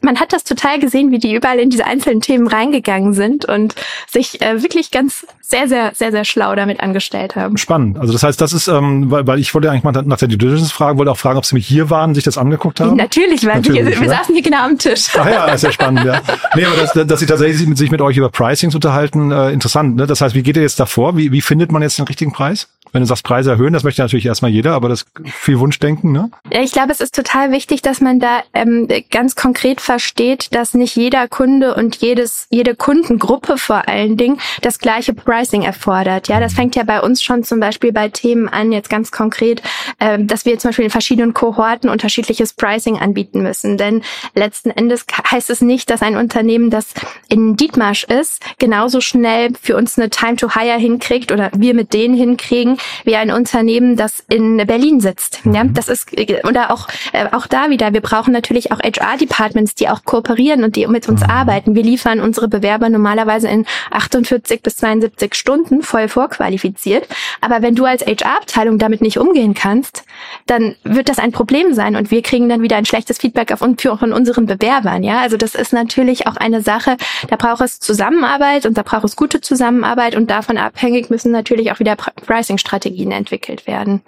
man 0.01 0.19
hat 0.19 0.33
das 0.33 0.43
total 0.43 0.79
gesehen, 0.79 1.11
wie 1.11 1.19
die 1.19 1.33
überall 1.35 1.59
in 1.59 1.69
diese 1.69 1.85
einzelnen 1.85 2.21
Themen 2.21 2.47
reingegangen 2.47 3.13
sind 3.13 3.45
und 3.45 3.75
sich 4.09 4.41
äh, 4.41 4.61
wirklich 4.61 4.91
ganz 4.91 5.25
sehr, 5.41 5.67
sehr, 5.67 5.91
sehr, 5.95 6.11
sehr 6.11 6.25
schlau 6.25 6.55
damit 6.55 6.79
angestellt 6.79 7.35
haben. 7.35 7.57
Spannend. 7.57 7.97
Also 7.97 8.13
das 8.13 8.21
heißt, 8.23 8.39
das 8.39 8.53
ist, 8.53 8.67
ähm, 8.67 9.09
weil, 9.09 9.25
weil 9.25 9.39
ich 9.39 9.53
wollte 9.53 9.69
eigentlich 9.71 9.83
mal 9.83 9.91
nach 9.91 10.17
der 10.17 10.27
Due 10.27 10.37
Diligence 10.37 10.71
fragen, 10.71 10.99
wollte 10.99 11.11
auch 11.11 11.17
fragen, 11.17 11.37
ob 11.37 11.45
Sie 11.45 11.55
mich 11.55 11.67
hier 11.67 11.89
waren, 11.89 12.13
sich 12.13 12.23
das 12.23 12.37
angeguckt 12.37 12.79
haben. 12.79 12.95
Natürlich 12.95 13.45
waren 13.45 13.57
Natürlich, 13.57 13.85
wir. 13.85 13.99
Wir 13.99 14.07
ja? 14.07 14.17
saßen 14.19 14.35
hier 14.35 14.43
genau 14.43 14.65
am 14.65 14.77
Tisch. 14.77 15.07
Ach 15.17 15.25
ja, 15.25 15.45
ist 15.47 15.63
ja 15.63 15.71
spannend, 15.71 16.05
ja. 16.05 16.21
Nee, 16.55 16.65
aber 16.65 16.75
das, 16.77 17.07
dass 17.07 17.19
Sie 17.19 17.25
tatsächlich 17.25 17.67
mit, 17.67 17.77
sich 17.77 17.91
mit 17.91 18.01
euch 18.01 18.17
über 18.17 18.29
Pricings 18.29 18.75
unterhalten, 18.75 19.31
äh, 19.31 19.51
interessant. 19.51 19.95
Ne? 19.95 20.05
Das 20.05 20.21
heißt, 20.21 20.35
wie 20.35 20.43
geht 20.43 20.55
ihr 20.55 20.61
jetzt 20.61 20.79
davor? 20.79 21.17
Wie, 21.17 21.31
wie 21.31 21.41
findet 21.41 21.71
man 21.71 21.81
jetzt 21.81 21.97
den 21.97 22.05
richtigen 22.05 22.31
Preis? 22.31 22.67
Wenn 22.91 23.01
du 23.01 23.07
sagst, 23.07 23.23
Preise 23.23 23.51
erhöhen, 23.51 23.73
das 23.73 23.83
möchte 23.83 24.01
natürlich 24.01 24.25
erstmal 24.25 24.51
jeder, 24.51 24.73
aber 24.73 24.89
das 24.89 25.05
viel 25.25 25.59
Wunschdenken, 25.59 26.11
ne? 26.11 26.31
Ich 26.49 26.71
glaube, 26.71 26.91
es 26.91 27.01
ist 27.01 27.13
total 27.13 27.51
wichtig, 27.51 27.81
dass 27.81 28.01
man 28.01 28.19
da 28.19 28.41
ähm, 28.53 28.87
ganz 29.11 29.35
konkret 29.35 29.79
versteht, 29.79 30.55
dass 30.55 30.73
nicht 30.73 30.95
jeder 30.95 31.27
Kunde 31.27 31.75
und 31.75 31.97
jedes, 31.97 32.47
jede 32.49 32.75
Kundengruppe 32.75 33.57
vor 33.57 33.87
allen 33.87 34.17
Dingen 34.17 34.39
das 34.61 34.79
gleiche 34.79 35.13
Pricing 35.13 35.61
erfordert. 35.61 36.27
Ja, 36.27 36.39
das 36.39 36.53
fängt 36.53 36.75
ja 36.75 36.83
bei 36.83 37.01
uns 37.01 37.21
schon 37.21 37.43
zum 37.43 37.59
Beispiel 37.59 37.91
bei 37.91 38.09
Themen 38.09 38.49
an, 38.49 38.71
jetzt 38.71 38.89
ganz 38.89 39.11
konkret, 39.11 39.61
äh, 39.99 40.17
dass 40.19 40.45
wir 40.45 40.57
zum 40.57 40.69
Beispiel 40.69 40.85
in 40.85 40.91
verschiedenen 40.91 41.33
Kohorten 41.33 41.89
unterschiedliches 41.89 42.53
Pricing 42.53 42.97
anbieten 42.97 43.43
müssen. 43.43 43.77
Denn 43.77 44.01
letzten 44.33 44.71
Endes 44.71 45.05
heißt 45.29 45.49
es 45.51 45.61
nicht, 45.61 45.89
dass 45.91 46.01
ein 46.01 46.15
Unternehmen, 46.15 46.71
das 46.71 46.87
in 47.27 47.55
Dietmarsch 47.55 48.05
ist, 48.05 48.43
genauso 48.57 48.99
schnell 48.99 49.51
für 49.61 49.77
uns 49.77 49.97
eine 49.97 50.09
Time 50.09 50.37
to 50.37 50.55
Hire 50.55 50.79
hinkriegt 50.79 51.31
oder 51.31 51.51
wir 51.55 51.75
mit 51.75 51.93
denen 51.93 52.15
hinkriegen, 52.15 52.78
wie 53.05 53.15
ein 53.15 53.31
Unternehmen, 53.31 53.95
das 53.95 54.23
in 54.29 54.57
Berlin 54.57 54.99
sitzt. 54.99 55.41
Ja, 55.45 55.63
mhm. 55.63 55.73
das 55.73 55.89
ist 55.89 56.09
oder 56.43 56.71
auch 56.71 56.87
äh, 57.13 57.25
auch 57.31 57.47
da 57.47 57.69
wieder. 57.69 57.93
Wir 57.93 58.01
brauchen 58.01 58.33
natürlich 58.33 58.71
auch 58.71 58.79
HR-Departments, 58.79 59.75
die 59.75 59.89
auch 59.89 60.03
kooperieren 60.03 60.63
und 60.63 60.75
die 60.75 60.87
mit 60.87 61.07
uns 61.07 61.21
mhm. 61.21 61.29
arbeiten. 61.29 61.75
Wir 61.75 61.83
liefern 61.83 62.19
unsere 62.19 62.47
Bewerber 62.47 62.89
normalerweise 62.89 63.47
in 63.47 63.65
48 63.91 64.61
bis 64.61 64.77
72 64.77 65.35
Stunden 65.35 65.81
voll 65.81 66.07
vorqualifiziert. 66.07 67.07
Aber 67.41 67.61
wenn 67.61 67.75
du 67.75 67.85
als 67.85 68.05
HR-Abteilung 68.05 68.77
damit 68.77 69.01
nicht 69.01 69.17
umgehen 69.17 69.53
kannst, 69.53 70.03
dann 70.45 70.75
wird 70.83 71.09
das 71.09 71.19
ein 71.19 71.31
Problem 71.31 71.73
sein 71.73 71.95
und 71.95 72.11
wir 72.11 72.21
kriegen 72.21 72.49
dann 72.49 72.61
wieder 72.61 72.77
ein 72.77 72.85
schlechtes 72.85 73.17
Feedback 73.17 73.51
auf, 73.51 73.59
von 73.59 74.13
unseren 74.13 74.45
Bewerbern. 74.45 75.03
Ja, 75.03 75.19
also 75.21 75.37
das 75.37 75.55
ist 75.55 75.73
natürlich 75.73 76.27
auch 76.27 76.35
eine 76.35 76.61
Sache. 76.61 76.97
Da 77.29 77.35
braucht 77.35 77.61
es 77.61 77.79
Zusammenarbeit 77.79 78.65
und 78.65 78.77
da 78.77 78.83
braucht 78.83 79.03
es 79.03 79.15
gute 79.15 79.41
Zusammenarbeit 79.41 80.15
und 80.15 80.29
davon 80.29 80.57
abhängig 80.57 81.09
müssen 81.09 81.31
natürlich 81.31 81.71
auch 81.71 81.79
wieder 81.79 81.95
Pricing 81.95 82.57
Strategien 82.69 83.11
entwickelt 83.11 83.65
werden. 83.65 84.01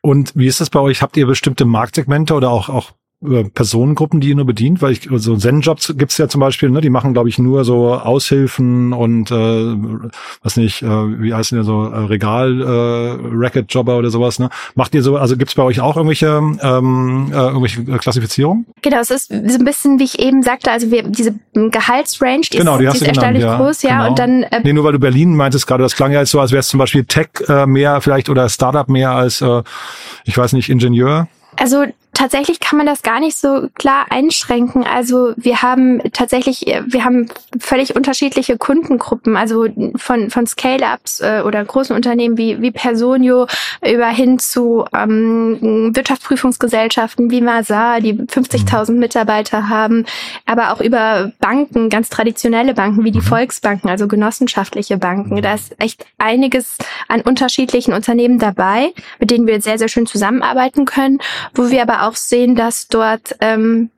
Und 0.00 0.32
wie 0.34 0.46
ist 0.46 0.60
das 0.60 0.70
bei 0.70 0.80
euch? 0.80 1.02
Habt 1.02 1.16
ihr 1.16 1.26
bestimmte 1.26 1.66
Marktsegmente 1.66 2.34
oder 2.34 2.50
auch, 2.50 2.68
auch 2.68 2.92
Personengruppen, 3.54 4.20
die 4.20 4.30
ihr 4.30 4.36
nur 4.36 4.46
bedient, 4.46 4.82
weil 4.82 4.92
ich 4.92 5.08
so 5.10 5.36
Zen-Jobs 5.36 5.94
gibt's 5.96 6.18
ja 6.18 6.28
zum 6.28 6.40
Beispiel, 6.40 6.70
ne, 6.70 6.80
die 6.80 6.90
machen, 6.90 7.12
glaube 7.12 7.28
ich, 7.28 7.38
nur 7.38 7.64
so 7.64 7.94
Aushilfen 7.94 8.92
und 8.92 9.30
äh, 9.30 9.76
was 10.42 10.56
nicht, 10.56 10.82
äh, 10.82 10.86
wie 10.88 11.34
heißen 11.34 11.58
die 11.58 11.64
so 11.64 11.84
äh, 11.84 11.98
Regal 11.98 12.60
äh, 12.60 13.36
Racket-Jobber 13.36 13.98
oder 13.98 14.10
sowas, 14.10 14.38
ne? 14.38 14.50
Macht 14.74 14.94
ihr 14.94 15.02
so, 15.02 15.16
also 15.16 15.36
gibt's 15.36 15.54
bei 15.54 15.62
euch 15.62 15.80
auch 15.80 15.96
irgendwelche 15.96 16.26
ähm, 16.26 17.28
äh, 17.32 17.36
irgendwelche 17.36 17.84
Klassifizierungen? 17.84 18.66
Genau, 18.82 19.00
es 19.00 19.10
ist 19.10 19.28
so 19.28 19.34
ein 19.34 19.64
bisschen, 19.64 19.98
wie 19.98 20.04
ich 20.04 20.18
eben 20.18 20.42
sagte, 20.42 20.70
also 20.70 20.90
wir 20.90 21.02
diese 21.04 21.34
Gehaltsrange, 21.54 22.42
die 22.52 22.58
genau, 22.58 22.74
ist, 22.74 22.80
die, 22.80 22.88
hast 22.88 22.94
die 22.94 23.04
ist 23.04 23.08
erstaunlich 23.08 23.42
genannt, 23.42 23.62
groß, 23.62 23.82
ja, 23.82 23.98
genau. 23.98 24.08
und 24.08 24.18
dann 24.18 24.42
äh, 24.44 24.60
Nee, 24.62 24.72
nur 24.72 24.84
weil 24.84 24.92
du 24.92 24.98
Berlin 24.98 25.36
meintest 25.36 25.66
gerade, 25.66 25.82
das 25.82 25.96
klang 25.96 26.12
ja 26.12 26.20
jetzt 26.20 26.30
so, 26.30 26.40
als 26.40 26.52
wäre 26.52 26.60
es 26.60 26.68
zum 26.68 26.78
Beispiel 26.78 27.04
Tech 27.04 27.28
äh, 27.48 27.66
mehr 27.66 28.00
vielleicht 28.00 28.28
oder 28.28 28.48
Startup 28.48 28.88
mehr 28.88 29.10
als 29.10 29.40
äh, 29.40 29.62
ich 30.24 30.36
weiß 30.36 30.52
nicht, 30.52 30.68
Ingenieur. 30.68 31.28
Also 31.56 31.84
tatsächlich 32.16 32.60
kann 32.60 32.78
man 32.78 32.86
das 32.86 33.02
gar 33.02 33.20
nicht 33.20 33.36
so 33.36 33.68
klar 33.74 34.06
einschränken. 34.08 34.84
Also 34.84 35.34
wir 35.36 35.60
haben 35.60 36.00
tatsächlich, 36.12 36.62
wir 36.86 37.04
haben 37.04 37.28
völlig 37.60 37.94
unterschiedliche 37.94 38.56
Kundengruppen, 38.56 39.36
also 39.36 39.66
von, 39.96 40.30
von 40.30 40.46
Scale-Ups 40.46 41.20
äh, 41.20 41.42
oder 41.44 41.62
großen 41.62 41.94
Unternehmen 41.94 42.38
wie, 42.38 42.62
wie 42.62 42.70
Personio 42.70 43.46
über 43.86 44.06
hin 44.06 44.38
zu 44.38 44.86
ähm, 44.94 45.94
Wirtschaftsprüfungsgesellschaften 45.94 47.30
wie 47.30 47.42
Mazar, 47.42 48.00
die 48.00 48.14
50.000 48.14 48.92
Mitarbeiter 48.92 49.68
haben, 49.68 50.06
aber 50.46 50.72
auch 50.72 50.80
über 50.80 51.32
Banken, 51.38 51.90
ganz 51.90 52.08
traditionelle 52.08 52.72
Banken 52.72 53.04
wie 53.04 53.10
die 53.10 53.20
Volksbanken, 53.20 53.90
also 53.90 54.08
genossenschaftliche 54.08 54.96
Banken. 54.96 55.42
Da 55.42 55.52
ist 55.52 55.78
echt 55.78 56.06
einiges 56.16 56.78
an 57.08 57.20
unterschiedlichen 57.20 57.92
Unternehmen 57.92 58.38
dabei, 58.38 58.94
mit 59.18 59.30
denen 59.30 59.46
wir 59.46 59.60
sehr, 59.60 59.78
sehr 59.78 59.88
schön 59.88 60.06
zusammenarbeiten 60.06 60.86
können, 60.86 61.18
wo 61.54 61.70
wir 61.70 61.82
aber 61.82 62.05
auch 62.05 62.05
sehen, 62.14 62.54
dass 62.54 62.86
dort 62.86 63.34
ähm, 63.40 63.90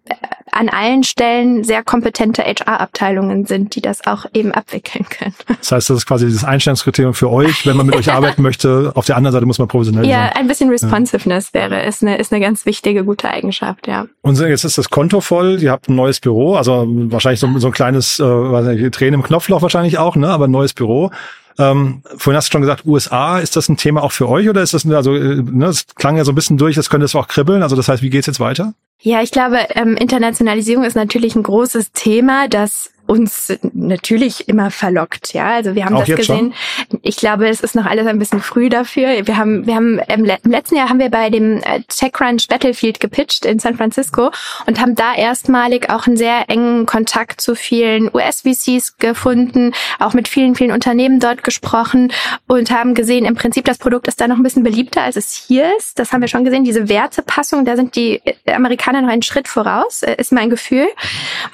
an 0.52 0.68
allen 0.68 1.02
Stellen 1.04 1.64
sehr 1.64 1.82
kompetente 1.84 2.42
HR-Abteilungen 2.42 3.44
sind, 3.44 3.74
die 3.74 3.82
das 3.82 4.06
auch 4.06 4.24
eben 4.32 4.52
abwickeln 4.52 5.06
können. 5.08 5.34
Das 5.58 5.72
heißt, 5.72 5.90
das 5.90 5.98
ist 5.98 6.06
quasi 6.06 6.30
das 6.30 6.44
Einstellungskriterium 6.44 7.12
für 7.12 7.30
euch, 7.30 7.66
wenn 7.66 7.76
man 7.76 7.84
mit 7.84 7.96
euch 7.96 8.10
arbeiten 8.10 8.42
möchte. 8.42 8.92
Auf 8.94 9.04
der 9.06 9.16
anderen 9.16 9.32
Seite 9.32 9.44
muss 9.44 9.58
man 9.58 9.68
professionell 9.68 10.06
ja, 10.06 10.16
sein. 10.16 10.30
Ja, 10.34 10.40
ein 10.40 10.46
bisschen 10.46 10.70
Responsiveness 10.70 11.50
ja. 11.52 11.60
wäre, 11.60 11.82
ist 11.84 12.02
eine, 12.02 12.16
ist 12.16 12.32
eine 12.32 12.40
ganz 12.40 12.64
wichtige, 12.64 13.04
gute 13.04 13.28
Eigenschaft, 13.28 13.86
ja. 13.86 14.06
Und 14.22 14.38
jetzt 14.38 14.64
ist 14.64 14.78
das 14.78 14.88
Konto 14.88 15.20
voll, 15.20 15.58
ihr 15.60 15.72
habt 15.72 15.88
ein 15.88 15.96
neues 15.96 16.20
Büro, 16.20 16.54
also 16.54 16.86
wahrscheinlich 16.88 17.40
so, 17.40 17.58
so 17.58 17.66
ein 17.66 17.72
kleines, 17.72 18.18
äh, 18.18 18.24
weiß 18.24 18.66
nicht, 18.66 18.94
Tränen 18.94 19.14
im 19.14 19.22
Knopfloch 19.22 19.60
wahrscheinlich 19.60 19.98
auch, 19.98 20.16
ne, 20.16 20.28
aber 20.28 20.46
ein 20.46 20.50
neues 20.50 20.72
Büro. 20.72 21.10
Ähm, 21.58 22.02
vorhin 22.16 22.36
hast 22.36 22.48
du 22.48 22.52
schon 22.52 22.60
gesagt, 22.60 22.86
USA, 22.86 23.38
ist 23.40 23.56
das 23.56 23.68
ein 23.68 23.76
Thema 23.76 24.02
auch 24.02 24.12
für 24.12 24.28
euch 24.28 24.48
oder 24.48 24.62
ist 24.62 24.74
das, 24.74 24.86
also, 24.86 25.14
äh, 25.14 25.42
ne, 25.42 25.66
es 25.66 25.86
klang 25.96 26.16
ja 26.16 26.24
so 26.24 26.32
ein 26.32 26.34
bisschen 26.34 26.56
durch, 26.56 26.76
das 26.76 26.88
könnte 26.88 27.04
es 27.04 27.14
auch 27.14 27.26
kribbeln. 27.26 27.62
Also 27.62 27.74
das 27.74 27.88
heißt, 27.88 28.02
wie 28.02 28.10
geht's 28.10 28.26
jetzt 28.26 28.40
weiter? 28.40 28.74
Ja, 29.00 29.22
ich 29.22 29.30
glaube, 29.30 29.58
ähm, 29.74 29.96
Internationalisierung 29.96 30.84
ist 30.84 30.96
natürlich 30.96 31.36
ein 31.36 31.42
großes 31.42 31.92
Thema, 31.92 32.48
das 32.48 32.90
uns 33.08 33.58
natürlich 33.72 34.48
immer 34.48 34.70
verlockt. 34.70 35.32
Ja, 35.32 35.54
also 35.54 35.74
wir 35.74 35.86
haben 35.86 35.96
Auch 35.96 36.04
das 36.04 36.16
gesehen. 36.16 36.52
Schon? 36.90 37.00
Ich 37.02 37.16
glaube, 37.16 37.48
es 37.48 37.62
ist 37.62 37.74
noch 37.74 37.86
alles 37.86 38.06
ein 38.06 38.18
bisschen 38.18 38.40
früh 38.40 38.68
dafür. 38.68 39.26
Wir 39.26 39.38
haben, 39.38 39.66
wir 39.66 39.76
haben 39.76 39.98
im, 40.08 40.24
letzten 40.24 40.76
Jahr 40.76 40.90
haben 40.90 40.98
wir 40.98 41.08
bei 41.10 41.30
dem 41.30 41.62
äh, 41.62 41.80
TechCrunch 41.88 42.48
Battlefield 42.48 43.00
gepitcht 43.00 43.46
in 43.46 43.58
San 43.58 43.76
Francisco 43.76 44.30
und 44.66 44.78
haben 44.78 44.94
da 44.94 45.14
erstmalig 45.14 45.88
auch 45.88 46.06
einen 46.06 46.18
sehr 46.18 46.50
engen 46.50 46.84
Kontakt 46.84 47.40
zu 47.40 47.54
vielen 47.54 48.14
US-VCs 48.14 48.98
gefunden, 48.98 49.72
auch 49.98 50.12
mit 50.12 50.28
vielen, 50.28 50.54
vielen 50.54 50.72
Unternehmen 50.72 51.18
dort 51.18 51.44
gesprochen 51.44 52.12
und 52.46 52.70
haben 52.70 52.92
gesehen, 52.92 53.24
im 53.24 53.36
Prinzip 53.36 53.64
das 53.64 53.78
Produkt 53.78 54.06
ist 54.06 54.20
da 54.20 54.28
noch 54.28 54.36
ein 54.36 54.42
bisschen 54.42 54.64
beliebter, 54.64 55.02
als 55.02 55.16
es 55.16 55.32
hier 55.32 55.72
ist. 55.78 55.98
Das 55.98 56.12
haben 56.12 56.20
wir 56.20 56.28
schon 56.28 56.44
gesehen. 56.44 56.64
Diese 56.64 56.90
Wertepassung, 56.90 57.64
da 57.64 57.74
sind 57.74 57.96
die 57.96 58.20
Amerikaner 58.46 59.00
noch 59.00 59.08
einen 59.08 59.22
Schritt 59.22 59.48
voraus, 59.48 60.02
äh, 60.02 60.14
ist 60.18 60.30
mein 60.30 60.50
Gefühl. 60.50 60.88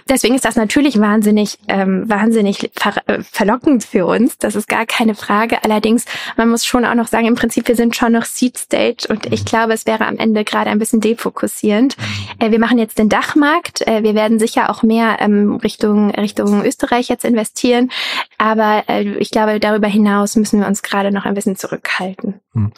Deswegen 0.08 0.34
ist 0.34 0.44
das 0.44 0.56
natürlich 0.56 0.98
wahnsinnig 0.98 1.43
wahnsinnig, 1.44 1.58
ähm, 1.68 2.08
wahnsinnig 2.08 2.70
ver 2.74 2.94
äh, 3.06 3.22
verlockend 3.22 3.84
für 3.84 4.06
uns. 4.06 4.38
Das 4.38 4.54
ist 4.54 4.68
gar 4.68 4.86
keine 4.86 5.14
Frage. 5.14 5.62
Allerdings, 5.62 6.04
man 6.36 6.48
muss 6.48 6.64
schon 6.64 6.84
auch 6.84 6.94
noch 6.94 7.08
sagen, 7.08 7.26
im 7.26 7.34
Prinzip, 7.34 7.68
wir 7.68 7.76
sind 7.76 7.96
schon 7.96 8.12
noch 8.12 8.24
Seed 8.24 8.58
Stage 8.58 9.06
und 9.08 9.32
ich 9.32 9.44
glaube, 9.44 9.72
es 9.72 9.86
wäre 9.86 10.06
am 10.06 10.16
Ende 10.16 10.44
gerade 10.44 10.70
ein 10.70 10.78
bisschen 10.78 11.00
defokussierend. 11.00 11.96
Äh, 12.38 12.50
wir 12.50 12.58
machen 12.58 12.78
jetzt 12.78 12.98
den 12.98 13.08
Dachmarkt. 13.08 13.86
Äh, 13.86 14.02
wir 14.02 14.14
werden 14.14 14.38
sicher 14.38 14.70
auch 14.70 14.82
mehr 14.82 15.16
ähm, 15.20 15.56
Richtung, 15.56 16.10
Richtung 16.10 16.64
Österreich 16.64 17.08
jetzt 17.08 17.24
investieren. 17.24 17.90
Aber 18.38 18.84
äh, 18.88 19.02
ich 19.18 19.30
glaube, 19.30 19.60
darüber 19.60 19.88
hinaus 19.88 20.36
müssen 20.36 20.60
wir 20.60 20.66
uns 20.66 20.82
gerade 20.82 21.12
noch 21.12 21.24
ein 21.24 21.34
bisschen 21.34 21.56
zurückhalten. 21.56 22.40
Hm. 22.52 22.72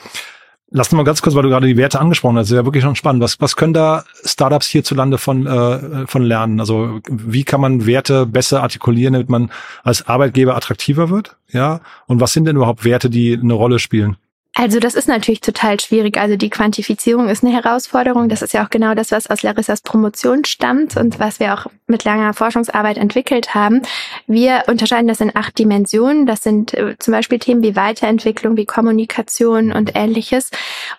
Lass 0.70 0.88
uns 0.88 0.96
mal 0.96 1.04
ganz 1.04 1.22
kurz, 1.22 1.36
weil 1.36 1.44
du 1.44 1.48
gerade 1.48 1.68
die 1.68 1.76
Werte 1.76 2.00
angesprochen 2.00 2.36
hast, 2.36 2.46
das 2.46 2.50
ist 2.50 2.56
ja 2.56 2.64
wirklich 2.64 2.82
schon 2.82 2.96
spannend. 2.96 3.22
Was, 3.22 3.40
was 3.40 3.54
können 3.54 3.72
da 3.72 4.04
Startups 4.24 4.66
hierzulande 4.66 5.16
von, 5.16 5.46
äh, 5.46 6.06
von 6.08 6.22
lernen? 6.22 6.58
Also 6.58 7.00
wie 7.08 7.44
kann 7.44 7.60
man 7.60 7.86
Werte 7.86 8.26
besser 8.26 8.62
artikulieren, 8.62 9.12
damit 9.12 9.28
man 9.28 9.52
als 9.84 10.08
Arbeitgeber 10.08 10.56
attraktiver 10.56 11.08
wird? 11.08 11.36
Ja. 11.52 11.80
Und 12.06 12.20
was 12.20 12.32
sind 12.32 12.46
denn 12.46 12.56
überhaupt 12.56 12.84
Werte, 12.84 13.10
die 13.10 13.38
eine 13.40 13.54
Rolle 13.54 13.78
spielen? 13.78 14.16
Also 14.58 14.80
das 14.80 14.94
ist 14.94 15.06
natürlich 15.06 15.42
total 15.42 15.78
schwierig. 15.78 16.16
Also 16.16 16.36
die 16.36 16.48
Quantifizierung 16.48 17.28
ist 17.28 17.44
eine 17.44 17.52
Herausforderung. 17.52 18.30
Das 18.30 18.40
ist 18.40 18.54
ja 18.54 18.64
auch 18.64 18.70
genau 18.70 18.94
das, 18.94 19.12
was 19.12 19.28
aus 19.28 19.42
Larissas 19.42 19.82
Promotion 19.82 20.46
stammt 20.46 20.96
und 20.96 21.18
was 21.18 21.40
wir 21.40 21.52
auch 21.52 21.66
mit 21.86 22.04
langer 22.04 22.32
Forschungsarbeit 22.32 22.96
entwickelt 22.96 23.54
haben. 23.54 23.82
Wir 24.26 24.64
unterscheiden 24.66 25.08
das 25.08 25.20
in 25.20 25.36
acht 25.36 25.58
Dimensionen. 25.58 26.24
Das 26.24 26.42
sind 26.42 26.72
äh, 26.72 26.96
zum 26.98 27.12
Beispiel 27.12 27.38
Themen 27.38 27.62
wie 27.62 27.76
Weiterentwicklung, 27.76 28.56
wie 28.56 28.64
Kommunikation 28.64 29.72
und 29.72 29.92
ähnliches. 29.94 30.50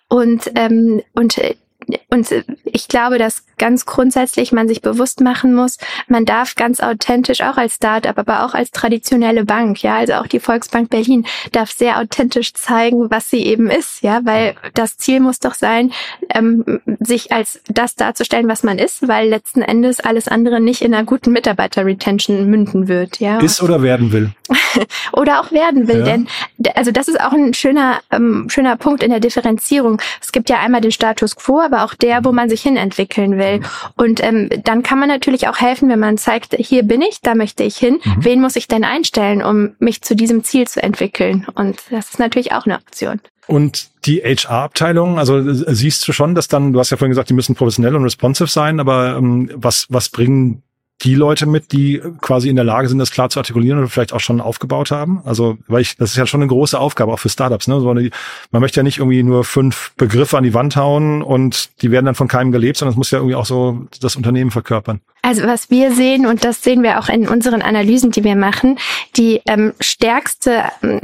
Und, 0.08 0.52
ähm, 0.54 1.02
und 1.14 1.42
und 2.10 2.28
ich 2.66 2.88
glaube, 2.88 3.18
dass 3.18 3.44
ganz 3.58 3.86
grundsätzlich 3.86 4.52
man 4.52 4.68
sich 4.68 4.82
bewusst 4.82 5.22
machen 5.22 5.54
muss, 5.54 5.78
man 6.08 6.26
darf 6.26 6.56
ganz 6.56 6.80
authentisch 6.80 7.42
auch 7.42 7.58
als 7.58 7.76
Startup, 7.76 8.18
aber 8.18 8.46
auch 8.46 8.54
als 8.54 8.72
traditionelle 8.72 9.46
Bank, 9.46 9.82
ja, 9.84 9.98
also 9.98 10.14
auch 10.14 10.28
die 10.28 10.40
Volksbank 10.40 10.90
Berlin 10.90 11.26
darf 11.52 11.72
sehr 11.72 12.00
authentisch 12.00 12.54
zeigen, 12.54 13.10
was 13.10 13.30
sie 13.30 13.46
eben 13.46 13.70
ist, 13.70 14.02
ja, 14.02 14.22
weil 14.24 14.56
das 14.74 14.98
Ziel 14.98 15.20
muss 15.20 15.40
doch 15.40 15.54
sein, 15.54 15.92
ähm, 16.34 16.82
sich 17.00 17.32
als 17.32 17.62
das 17.68 17.96
darzustellen, 17.96 18.48
was 18.48 18.64
man 18.64 18.80
ist, 18.80 19.08
weil 19.08 19.30
letzten 19.30 19.62
Endes 19.62 20.00
alles 20.00 20.28
andere 20.28 20.60
nicht 20.60 20.82
in 20.82 20.94
einer 20.94 21.06
guten 21.06 21.32
Mitarbeiter-Retention 21.32 22.50
münden 22.50 22.88
wird, 22.88 23.20
ja. 23.20 23.40
Ist 23.40 23.62
oder 23.62 23.82
werden 23.82 24.12
will. 24.12 24.32
oder 25.14 25.42
auch 25.42 25.52
werden 25.52 25.88
will, 25.88 26.00
ja. 26.00 26.06
denn 26.06 26.28
also 26.76 26.92
das 26.92 27.08
ist 27.08 27.20
auch 27.20 27.34
ein 27.34 27.54
schöner 27.54 28.02
ähm, 28.12 28.48
schöner 28.50 28.78
Punkt 28.78 29.04
in 29.04 29.10
der 29.10 29.20
Differenzierung. 29.20 30.02
Es 30.22 30.32
gibt 30.32 30.50
ja 30.50 30.60
einmal 30.60 30.82
den 30.82 30.92
Status 30.92 31.36
quo, 31.36 31.60
aber 31.60 31.77
auch 31.84 31.94
der, 31.94 32.26
wo 32.26 32.32
man 32.32 32.50
sich 32.50 32.62
hin 32.62 32.78
entwickeln 32.78 33.38
will. 33.38 33.62
Und 33.96 34.24
ähm, 34.24 34.50
dann 34.64 34.84
kann 34.84 35.00
man 35.00 35.10
natürlich 35.10 35.48
auch 35.48 35.58
helfen, 35.58 35.90
wenn 35.90 36.00
man 36.00 36.18
zeigt, 36.18 36.56
hier 36.58 36.84
bin 36.84 37.02
ich, 37.02 37.22
da 37.22 37.36
möchte 37.36 37.64
ich 37.64 37.78
hin. 37.78 38.00
Mhm. 38.04 38.16
Wen 38.20 38.42
muss 38.42 38.56
ich 38.56 38.68
denn 38.68 38.84
einstellen, 38.84 39.44
um 39.44 39.76
mich 39.80 40.02
zu 40.02 40.16
diesem 40.16 40.44
Ziel 40.44 40.68
zu 40.68 40.82
entwickeln? 40.82 41.48
Und 41.56 41.80
das 41.90 42.10
ist 42.10 42.20
natürlich 42.20 42.54
auch 42.54 42.66
eine 42.66 42.76
Option. 42.76 43.20
Und 43.48 43.90
die 44.06 44.22
HR-Abteilung, 44.22 45.18
also 45.18 45.42
siehst 45.52 46.06
du 46.08 46.12
schon, 46.12 46.36
dass 46.36 46.50
dann, 46.50 46.74
du 46.74 46.80
hast 46.80 46.90
ja 46.90 46.98
vorhin 46.98 47.12
gesagt, 47.12 47.30
die 47.30 47.34
müssen 47.34 47.56
professionell 47.56 47.96
und 47.96 48.04
responsive 48.04 48.50
sein, 48.50 48.80
aber 48.80 49.16
ähm, 49.18 49.50
was, 49.56 49.88
was 49.90 50.10
bringen 50.10 50.64
die 51.04 51.16
Leute 51.16 51.46
mit, 51.46 51.72
die 51.72 52.02
quasi 52.22 52.50
in 52.50 52.56
der 52.56 52.66
Lage 52.66 52.88
sind, 52.90 52.98
das 52.98 53.12
klar 53.12 53.30
zu 53.30 53.40
artikulieren 53.40 53.80
oder 53.80 53.88
vielleicht 53.88 54.14
auch 54.14 54.20
schon 54.20 54.42
aufgebaut 54.42 54.92
haben? 54.92 55.22
Also, 55.26 55.58
weil 55.68 55.82
ich, 55.82 55.98
das 55.98 56.12
ist 56.12 56.18
ja 56.18 56.26
schon 56.26 56.42
eine 56.42 56.50
große 56.50 56.80
Aufgabe, 56.80 57.14
auch 57.14 57.20
für 57.20 57.30
Startups, 57.30 57.68
ne? 57.68 57.80
So 57.80 57.94
man 57.94 58.62
möchte 58.62 58.80
ja 58.80 58.84
nicht 58.84 58.98
irgendwie 58.98 59.24
nur 59.24 59.44
fünf 59.44 59.92
Begriffe 59.98 60.38
an 60.38 60.44
die 60.44 60.54
Wand 60.54 60.76
hauen 60.76 61.22
und 61.22 61.70
die 61.82 61.92
werden 61.92 62.06
dann 62.06 62.16
von 62.16 62.28
keinem 62.28 62.52
gelebt, 62.52 62.78
sondern 62.78 62.94
es 62.94 62.98
muss 62.98 63.12
ja 63.12 63.20
irgendwie 63.20 63.36
auch 63.36 63.46
so 63.46 63.88
das 64.02 64.16
Unternehmen 64.16 64.52
verkörpern. 64.52 65.02
Also 65.22 65.44
was 65.44 65.70
wir 65.70 65.92
sehen, 65.94 66.26
und 66.26 66.46
das 66.46 66.64
sehen 66.64 66.84
wir 66.84 67.00
auch 67.00 67.10
in 67.10 67.28
unseren 67.28 67.62
Analysen, 67.62 68.12
die 68.12 68.24
wir 68.24 68.36
machen, 68.36 68.80
die 69.18 69.42
ähm, 69.48 69.74
stärkste 69.80 70.64
äh, 70.82 71.00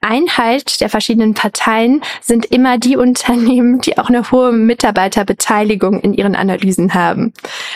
Einheit 0.00 0.80
der 0.80 0.88
verschiedenen 0.88 1.34
Parteien 1.34 2.02
sind 2.20 2.46
immer 2.46 2.78
die 2.78 2.96
Unternehmen, 2.96 3.80
die 3.80 3.98
auch 3.98 4.08
eine 4.08 4.30
hohe 4.30 4.52
Mitarbeiterbeteiligung 4.52 6.00
in 6.00 6.14
ihren 6.14 6.36
Analysen 6.36 6.94
haben. 6.94 7.32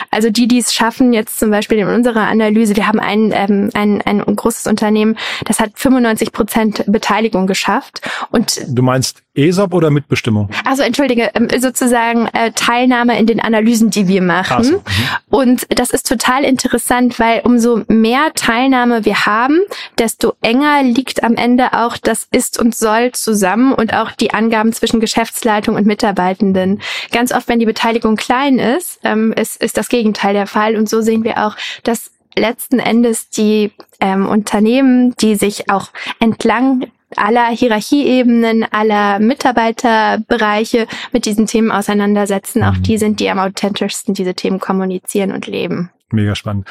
Also 0.09 0.29
die, 0.29 0.47
die 0.47 0.59
es 0.59 0.73
schaffen, 0.73 1.13
jetzt 1.13 1.39
zum 1.39 1.49
Beispiel 1.49 1.79
in 1.79 1.87
unserer 1.87 2.27
Analyse, 2.27 2.75
wir 2.75 2.87
haben 2.87 2.99
ein, 2.99 3.31
ähm, 3.33 3.69
ein, 3.73 4.01
ein 4.01 4.35
großes 4.35 4.67
Unternehmen, 4.67 5.17
das 5.45 5.59
hat 5.59 5.71
95 5.75 6.31
Prozent 6.31 6.83
Beteiligung 6.87 7.45
geschafft. 7.45 8.01
Und 8.31 8.61
du 8.67 8.81
meinst 8.81 9.21
ESOP 9.35 9.73
oder 9.73 9.89
Mitbestimmung? 9.89 10.49
Also 10.65 10.83
entschuldige, 10.83 11.31
ähm, 11.33 11.47
sozusagen 11.59 12.27
äh, 12.33 12.51
Teilnahme 12.51 13.17
in 13.17 13.25
den 13.25 13.39
Analysen, 13.39 13.89
die 13.89 14.07
wir 14.07 14.21
machen. 14.21 14.63
So. 14.63 14.77
Mhm. 14.77 14.83
Und 15.29 15.67
das 15.69 15.91
ist 15.91 16.07
total 16.07 16.43
interessant, 16.43 17.19
weil 17.19 17.41
umso 17.43 17.81
mehr 17.87 18.31
Teilnahme 18.35 19.05
wir 19.05 19.25
haben, 19.25 19.59
desto 19.97 20.33
enger 20.41 20.83
liegt 20.83 21.23
am 21.23 21.35
Ende 21.35 21.73
auch 21.73 21.97
das 21.97 22.27
Ist 22.31 22.59
und 22.59 22.75
Soll 22.75 23.11
zusammen 23.11 23.73
und 23.73 23.93
auch 23.93 24.11
die 24.11 24.33
Angaben 24.33 24.73
zwischen 24.73 24.99
Geschäftsleitung 24.99 25.75
und 25.75 25.85
Mitarbeitenden. 25.85 26.81
Ganz 27.11 27.31
oft, 27.31 27.47
wenn 27.47 27.59
die 27.59 27.65
Beteiligung 27.65 28.15
klein 28.15 28.59
ist, 28.59 28.99
ähm, 29.03 29.33
ist, 29.33 29.61
ist 29.61 29.77
das 29.77 29.89
Gegenteil 29.89 30.33
der 30.33 30.47
Fall. 30.47 30.75
Und 30.75 30.89
so 30.89 31.01
sehen 31.01 31.23
wir 31.23 31.45
auch, 31.45 31.55
dass 31.83 32.11
letzten 32.35 32.79
Endes 32.79 33.29
die 33.29 33.71
ähm, 33.99 34.27
Unternehmen, 34.27 35.15
die 35.17 35.35
sich 35.35 35.69
auch 35.69 35.89
entlang 36.19 36.87
aller 37.17 37.47
Hierarchieebenen, 37.47 38.65
aller 38.71 39.19
Mitarbeiterbereiche 39.19 40.87
mit 41.11 41.25
diesen 41.25 41.45
Themen 41.45 41.71
auseinandersetzen. 41.71 42.63
Auch 42.63 42.75
mhm. 42.75 42.83
die 42.83 42.97
sind, 42.97 43.19
die 43.19 43.29
am 43.29 43.39
authentischsten 43.39 44.13
diese 44.13 44.33
Themen 44.33 44.59
kommunizieren 44.59 45.31
und 45.31 45.47
leben. 45.47 45.89
Mega 46.11 46.35
spannend. 46.35 46.67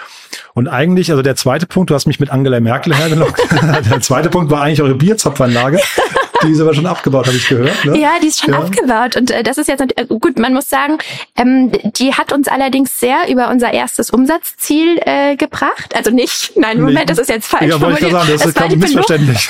Und 0.54 0.68
eigentlich, 0.68 1.10
also 1.10 1.22
der 1.22 1.34
zweite 1.34 1.66
Punkt, 1.66 1.90
du 1.90 1.94
hast 1.94 2.06
mich 2.06 2.20
mit 2.20 2.30
Angela 2.30 2.60
Merkel 2.60 2.94
hergelockt. 2.94 3.40
der 3.90 4.00
zweite 4.00 4.30
Punkt 4.30 4.50
war 4.52 4.62
eigentlich 4.62 4.82
eure 4.82 4.94
Bierzapfanlage. 4.94 5.80
Die 6.42 6.52
ist 6.52 6.60
aber 6.60 6.74
schon 6.74 6.86
abgebaut, 6.86 7.26
habe 7.26 7.36
ich 7.36 7.48
gehört. 7.48 7.84
Ne? 7.84 7.98
Ja, 7.98 8.12
die 8.22 8.28
ist 8.28 8.40
schon 8.40 8.52
ja. 8.52 8.60
abgebaut. 8.60 9.16
Und 9.16 9.30
äh, 9.30 9.42
das 9.42 9.58
ist 9.58 9.68
jetzt 9.68 9.80
äh, 9.80 10.06
gut, 10.06 10.38
man 10.38 10.54
muss 10.54 10.68
sagen, 10.68 10.98
ähm, 11.36 11.72
die 11.96 12.14
hat 12.14 12.32
uns 12.32 12.48
allerdings 12.48 12.98
sehr 12.98 13.28
über 13.28 13.48
unser 13.50 13.72
erstes 13.72 14.10
Umsatzziel 14.10 14.98
äh, 15.04 15.36
gebracht. 15.36 15.94
Also 15.94 16.10
nicht, 16.10 16.52
nein, 16.56 16.78
Moment, 16.80 16.98
nee. 16.98 17.04
das 17.06 17.18
ist 17.18 17.28
jetzt 17.28 17.46
falsch. 17.46 17.70
Ja, 17.70 17.80
wollte 17.80 18.06
ich 18.06 18.12
sagen, 18.12 18.28
das, 18.30 18.40
das 18.42 18.46
ist 18.46 18.54
gerade 18.56 18.76
missverständlich. 18.76 19.48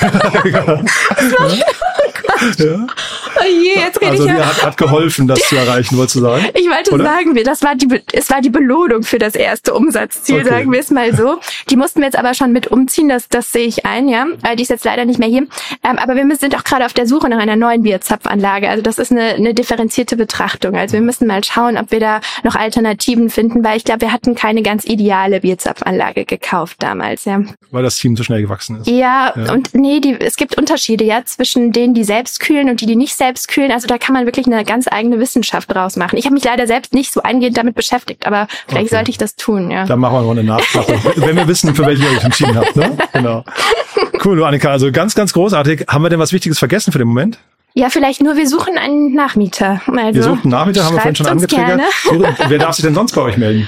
ja. 2.57 2.87
Oh 3.35 3.45
je, 3.45 3.81
jetzt 3.81 4.01
rede 4.01 4.11
also 4.11 4.25
ich 4.25 4.29
ja. 4.29 4.45
Hat, 4.45 4.63
hat 4.63 4.77
geholfen, 4.77 5.27
das 5.27 5.39
zu 5.39 5.55
erreichen, 5.55 5.97
wolltest 5.97 6.17
du 6.17 6.21
sagen? 6.21 6.45
Ich 6.53 6.69
wollte 6.69 6.91
Oder? 6.91 7.03
sagen, 7.05 7.43
das 7.43 7.61
war 7.63 7.75
die, 7.75 8.01
es 8.11 8.29
war 8.29 8.41
die 8.41 8.49
Belohnung 8.49 9.03
für 9.03 9.19
das 9.19 9.35
erste 9.35 9.73
Umsatzziel, 9.73 10.41
okay. 10.41 10.49
sagen 10.49 10.71
wir 10.71 10.79
es 10.79 10.91
mal 10.91 11.15
so. 11.15 11.39
Die 11.69 11.75
mussten 11.75 11.99
wir 11.99 12.05
jetzt 12.05 12.17
aber 12.17 12.33
schon 12.33 12.51
mit 12.51 12.67
umziehen, 12.67 13.09
das, 13.09 13.29
das 13.29 13.51
sehe 13.51 13.65
ich 13.65 13.85
ein, 13.85 14.07
ja. 14.07 14.25
Die 14.57 14.61
ist 14.61 14.69
jetzt 14.69 14.85
leider 14.85 15.05
nicht 15.05 15.19
mehr 15.19 15.29
hier. 15.29 15.47
Ähm, 15.83 15.97
aber 15.97 16.15
wir 16.15 16.35
sind 16.35 16.55
auch 16.55 16.63
gerade 16.63 16.82
auf 16.83 16.93
der 16.93 17.07
Suche 17.07 17.29
nach 17.29 17.39
einer 17.39 17.55
neuen 17.55 17.83
Bierzapfanlage. 17.83 18.69
Also 18.69 18.81
das 18.83 18.97
ist 18.97 19.11
eine, 19.11 19.35
eine 19.35 19.53
differenzierte 19.53 20.15
Betrachtung. 20.15 20.75
Also 20.75 20.93
wir 20.93 21.01
müssen 21.01 21.27
mal 21.27 21.43
schauen, 21.43 21.77
ob 21.77 21.91
wir 21.91 21.99
da 21.99 22.21
noch 22.43 22.55
Alternativen 22.55 23.29
finden, 23.29 23.63
weil 23.63 23.77
ich 23.77 23.83
glaube, 23.83 24.01
wir 24.01 24.11
hatten 24.11 24.35
keine 24.35 24.61
ganz 24.61 24.85
ideale 24.85 25.41
Bierzapfanlage 25.41 26.25
gekauft 26.25 26.77
damals, 26.79 27.25
ja. 27.25 27.41
Weil 27.71 27.83
das 27.83 27.97
Team 27.97 28.15
so 28.15 28.23
schnell 28.23 28.41
gewachsen 28.41 28.81
ist. 28.81 28.87
Ja, 28.87 29.33
ja. 29.35 29.53
und 29.53 29.73
nee, 29.73 29.99
die, 29.99 30.19
es 30.19 30.35
gibt 30.35 30.57
Unterschiede, 30.57 31.03
ja, 31.03 31.23
zwischen 31.25 31.71
denen, 31.71 31.93
die 31.93 32.03
selbst 32.03 32.39
kühlen 32.39 32.69
und 32.69 32.81
die, 32.81 32.85
die 32.85 32.95
nicht 32.95 33.15
selbst 33.15 33.47
kühlen. 33.47 33.71
Also 33.71 33.87
da 33.87 33.97
kann 33.97 34.13
man 34.13 34.25
wirklich 34.25 34.45
eine 34.45 34.63
ganz 34.63 34.87
eigene 34.89 35.19
Wissenschaft 35.19 35.73
draus 35.73 35.95
machen. 35.95 36.17
Ich 36.17 36.25
habe 36.25 36.33
mich 36.33 36.43
leider 36.43 36.67
selbst 36.67 36.93
nicht 36.93 37.11
so 37.11 37.21
eingehend 37.21 37.57
damit 37.57 37.75
beschäftigt, 37.75 38.25
aber 38.25 38.47
vielleicht 38.67 38.87
okay. 38.87 38.95
sollte 38.95 39.11
ich 39.11 39.17
das 39.17 39.35
tun, 39.35 39.71
ja. 39.71 39.85
Dann 39.85 39.99
machen 39.99 40.15
wir 40.15 40.21
mal 40.21 40.31
eine 40.31 40.43
Nachfrage, 40.43 40.99
wenn 41.15 41.35
wir 41.35 41.47
wissen, 41.47 41.73
für 41.73 41.85
welche 41.85 42.03
ihr 42.03 42.17
euch 42.17 42.23
entschieden 42.23 42.57
habt, 42.57 42.75
ne? 42.75 42.97
Genau. 43.13 43.43
Cool, 44.23 44.43
Annika, 44.43 44.69
also 44.69 44.91
ganz, 44.91 45.15
ganz 45.15 45.33
großartig. 45.33 45.85
Haben 45.87 46.03
wir 46.03 46.09
denn 46.09 46.19
was 46.19 46.33
Wichtiges 46.33 46.59
vergessen 46.59 46.91
für 46.91 46.99
den 46.99 47.07
Moment? 47.07 47.39
Ja, 47.75 47.89
vielleicht 47.89 48.21
nur, 48.21 48.35
wir 48.35 48.47
suchen 48.47 48.77
einen 48.77 49.13
Nachmieter. 49.15 49.81
Also, 49.87 50.13
wir 50.13 50.23
suchen 50.23 50.41
einen 50.43 50.51
Nachmieter, 50.51 50.85
haben 50.85 50.93
wir 50.95 51.01
vorhin 51.01 51.15
schon 51.15 51.25
angetriggert. 51.25 51.81
Wer 52.47 52.59
darf 52.59 52.75
sich 52.75 52.85
denn 52.85 52.93
sonst 52.93 53.13
bei 53.13 53.21
euch 53.21 53.37
melden? 53.37 53.67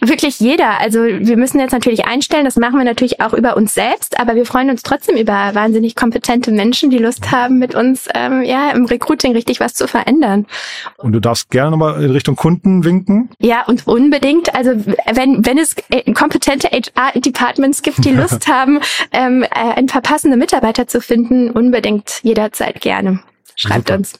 Wirklich 0.00 0.40
jeder. 0.40 0.80
Also 0.80 1.00
wir 1.00 1.36
müssen 1.36 1.60
jetzt 1.60 1.72
natürlich 1.72 2.06
einstellen, 2.06 2.44
das 2.44 2.56
machen 2.56 2.78
wir 2.78 2.84
natürlich 2.84 3.20
auch 3.20 3.34
über 3.34 3.56
uns 3.56 3.74
selbst, 3.74 4.18
aber 4.18 4.34
wir 4.34 4.46
freuen 4.46 4.70
uns 4.70 4.82
trotzdem 4.82 5.16
über 5.16 5.50
wahnsinnig 5.54 5.96
kompetente 5.96 6.52
Menschen, 6.52 6.90
die 6.90 6.98
Lust 6.98 7.30
haben, 7.30 7.58
mit 7.58 7.74
uns 7.74 8.08
ähm, 8.14 8.42
ja 8.42 8.70
im 8.70 8.86
Recruiting 8.86 9.32
richtig 9.32 9.60
was 9.60 9.74
zu 9.74 9.86
verändern. 9.86 10.46
Und 10.96 11.12
du 11.12 11.20
darfst 11.20 11.50
gerne 11.50 11.70
nochmal 11.72 12.02
in 12.02 12.10
Richtung 12.10 12.36
Kunden 12.36 12.84
winken? 12.84 13.30
Ja, 13.40 13.64
und 13.66 13.86
unbedingt. 13.86 14.54
Also 14.54 14.72
wenn, 15.12 15.44
wenn 15.44 15.58
es 15.58 15.74
äh, 15.90 16.10
kompetente 16.12 16.68
HR-Departments 16.68 17.82
gibt, 17.82 18.04
die 18.04 18.12
Lust 18.12 18.48
haben, 18.48 18.80
ähm, 19.12 19.42
äh, 19.42 19.48
ein 19.76 19.86
paar 19.86 20.02
passende 20.02 20.36
Mitarbeiter 20.36 20.86
zu 20.86 21.00
finden, 21.00 21.50
unbedingt 21.50 22.20
jederzeit 22.22 22.80
gerne. 22.80 23.20
Schreibt 23.56 23.88
Super. 23.88 23.98
uns. 23.98 24.18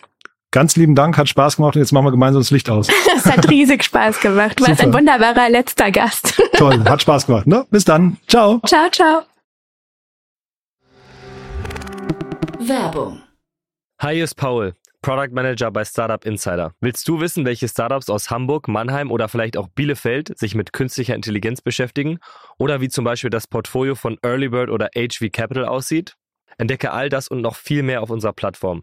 Ganz 0.52 0.74
lieben 0.74 0.96
Dank, 0.96 1.16
hat 1.16 1.28
Spaß 1.28 1.56
gemacht 1.56 1.76
und 1.76 1.82
jetzt 1.82 1.92
machen 1.92 2.06
wir 2.06 2.10
gemeinsam 2.10 2.40
das 2.40 2.50
Licht 2.50 2.68
aus. 2.68 2.88
Es 3.16 3.26
hat 3.26 3.48
riesig 3.50 3.84
Spaß 3.84 4.20
gemacht. 4.20 4.58
Du 4.58 4.66
warst 4.66 4.80
ein 4.80 4.92
wunderbarer 4.92 5.48
letzter 5.48 5.90
Gast. 5.92 6.42
Toll, 6.54 6.82
hat 6.88 7.02
Spaß 7.02 7.26
gemacht. 7.26 7.46
Ne? 7.46 7.66
Bis 7.70 7.84
dann. 7.84 8.16
Ciao. 8.26 8.60
Ciao, 8.66 8.88
ciao. 8.90 9.22
Werbung. 12.58 13.20
Hi, 14.00 14.14
hier 14.14 14.24
ist 14.24 14.34
Paul, 14.34 14.74
Product 15.02 15.32
Manager 15.32 15.70
bei 15.70 15.84
Startup 15.84 16.24
Insider. 16.24 16.72
Willst 16.80 17.06
du 17.06 17.20
wissen, 17.20 17.44
welche 17.44 17.68
Startups 17.68 18.10
aus 18.10 18.30
Hamburg, 18.30 18.66
Mannheim 18.66 19.12
oder 19.12 19.28
vielleicht 19.28 19.56
auch 19.56 19.68
Bielefeld 19.68 20.36
sich 20.36 20.54
mit 20.54 20.72
künstlicher 20.72 21.14
Intelligenz 21.14 21.60
beschäftigen? 21.60 22.18
Oder 22.58 22.80
wie 22.80 22.88
zum 22.88 23.04
Beispiel 23.04 23.30
das 23.30 23.46
Portfolio 23.46 23.94
von 23.94 24.18
Earlybird 24.22 24.70
oder 24.70 24.88
HV 24.96 25.30
Capital 25.30 25.66
aussieht? 25.66 26.16
Entdecke 26.58 26.90
all 26.90 27.08
das 27.08 27.28
und 27.28 27.40
noch 27.40 27.54
viel 27.54 27.82
mehr 27.82 28.02
auf 28.02 28.10
unserer 28.10 28.32
Plattform. 28.32 28.82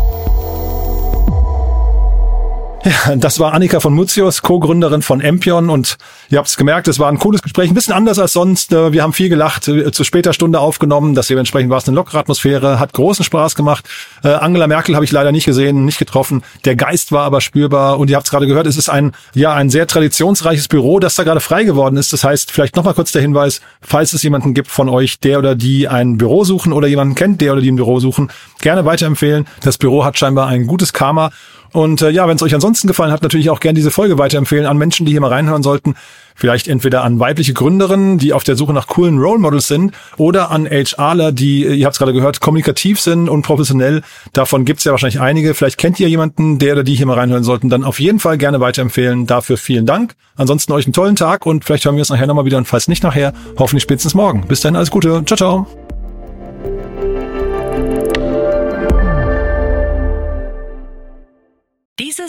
Ja, 2.83 3.15
das 3.15 3.39
war 3.39 3.53
Annika 3.53 3.79
von 3.79 3.93
Mutius, 3.93 4.41
Co-Gründerin 4.41 5.03
von 5.03 5.21
Empion 5.21 5.69
und 5.69 5.97
ihr 6.29 6.39
habt 6.39 6.47
es 6.47 6.57
gemerkt, 6.57 6.87
es 6.87 6.97
war 6.97 7.09
ein 7.09 7.19
cooles 7.19 7.43
Gespräch, 7.43 7.69
ein 7.69 7.75
bisschen 7.75 7.93
anders 7.93 8.17
als 8.17 8.33
sonst. 8.33 8.73
Äh, 8.73 8.91
wir 8.91 9.03
haben 9.03 9.13
viel 9.13 9.29
gelacht, 9.29 9.67
äh, 9.67 9.91
zu 9.91 10.03
später 10.03 10.33
Stunde 10.33 10.59
aufgenommen, 10.59 11.13
das 11.13 11.27
dementsprechend 11.27 11.69
war 11.69 11.77
es 11.77 11.87
eine 11.87 11.95
lockere 11.95 12.17
Atmosphäre, 12.17 12.79
hat 12.79 12.93
großen 12.93 13.23
Spaß 13.23 13.53
gemacht. 13.53 13.87
Äh, 14.23 14.29
Angela 14.29 14.65
Merkel 14.65 14.95
habe 14.95 15.05
ich 15.05 15.11
leider 15.11 15.31
nicht 15.31 15.45
gesehen, 15.45 15.85
nicht 15.85 15.99
getroffen. 15.99 16.41
Der 16.65 16.75
Geist 16.75 17.11
war 17.11 17.23
aber 17.23 17.39
spürbar 17.39 17.99
und 17.99 18.09
ihr 18.09 18.15
habt 18.15 18.25
es 18.25 18.31
gerade 18.31 18.47
gehört, 18.47 18.65
es 18.65 18.77
ist 18.77 18.89
ein 18.89 19.11
ja 19.35 19.53
ein 19.53 19.69
sehr 19.69 19.85
traditionsreiches 19.85 20.67
Büro, 20.67 20.99
das 20.99 21.15
da 21.15 21.23
gerade 21.23 21.39
frei 21.39 21.65
geworden 21.65 21.97
ist. 21.97 22.13
Das 22.13 22.23
heißt, 22.23 22.51
vielleicht 22.51 22.77
nochmal 22.77 22.95
kurz 22.95 23.11
der 23.11 23.21
Hinweis, 23.21 23.61
falls 23.81 24.13
es 24.13 24.23
jemanden 24.23 24.55
gibt 24.55 24.69
von 24.69 24.89
euch, 24.89 25.19
der 25.19 25.37
oder 25.37 25.53
die 25.53 25.87
ein 25.87 26.17
Büro 26.17 26.45
suchen 26.45 26.73
oder 26.73 26.87
jemanden 26.87 27.13
kennt, 27.13 27.41
der 27.41 27.53
oder 27.53 27.61
die 27.61 27.71
ein 27.71 27.75
Büro 27.75 27.99
suchen, 27.99 28.31
gerne 28.59 28.85
weiterempfehlen. 28.85 29.45
Das 29.61 29.77
Büro 29.77 30.03
hat 30.03 30.17
scheinbar 30.17 30.47
ein 30.47 30.65
gutes 30.65 30.93
Karma 30.93 31.29
und 31.73 32.01
äh, 32.01 32.09
ja, 32.09 32.27
wenn 32.27 32.35
es 32.35 32.43
euch 32.43 32.53
ansonsten 32.53 32.87
gefallen 32.87 33.11
hat, 33.11 33.21
natürlich 33.21 33.49
auch 33.49 33.59
gerne 33.59 33.75
diese 33.75 33.91
Folge 33.91 34.17
weiterempfehlen 34.17 34.65
an 34.65 34.77
Menschen, 34.77 35.05
die 35.05 35.11
hier 35.11 35.21
mal 35.21 35.29
reinhören 35.29 35.63
sollten. 35.63 35.95
Vielleicht 36.35 36.67
entweder 36.67 37.03
an 37.03 37.19
weibliche 37.19 37.53
Gründerinnen, 37.53 38.17
die 38.17 38.33
auf 38.33 38.43
der 38.43 38.55
Suche 38.55 38.73
nach 38.73 38.87
coolen 38.87 39.19
Role 39.19 39.39
Models 39.39 39.67
sind, 39.67 39.93
oder 40.17 40.49
an 40.49 40.65
HRler, 40.65 41.31
die, 41.31 41.65
äh, 41.65 41.73
ihr 41.73 41.85
habt 41.85 41.95
es 41.95 41.99
gerade 41.99 42.13
gehört, 42.13 42.41
kommunikativ 42.41 42.99
sind 42.99 43.29
und 43.29 43.43
professionell. 43.43 44.01
Davon 44.33 44.65
gibt's 44.65 44.83
ja 44.83 44.91
wahrscheinlich 44.91 45.21
einige. 45.21 45.53
Vielleicht 45.53 45.77
kennt 45.77 45.99
ihr 45.99 46.09
jemanden, 46.09 46.59
der 46.59 46.73
oder 46.73 46.83
die 46.83 46.95
hier 46.95 47.05
mal 47.05 47.17
reinhören 47.17 47.43
sollten. 47.43 47.69
Dann 47.69 47.83
auf 47.83 47.99
jeden 47.99 48.19
Fall 48.19 48.37
gerne 48.37 48.59
weiterempfehlen. 48.59 49.27
Dafür 49.27 49.57
vielen 49.57 49.85
Dank. 49.85 50.15
Ansonsten 50.35 50.71
euch 50.73 50.85
einen 50.85 50.93
tollen 50.93 51.15
Tag 51.15 51.45
und 51.45 51.65
vielleicht 51.65 51.85
hören 51.85 51.95
wir 51.95 52.01
uns 52.01 52.09
nachher 52.09 52.27
nochmal 52.27 52.45
wieder 52.45 52.57
und 52.57 52.67
falls 52.67 52.87
nicht 52.87 53.03
nachher, 53.03 53.33
hoffentlich 53.57 53.83
spätestens 53.83 54.15
morgen. 54.15 54.47
Bis 54.47 54.61
dahin 54.61 54.75
alles 54.75 54.91
Gute. 54.91 55.23
Ciao, 55.25 55.37
ciao. 55.37 55.80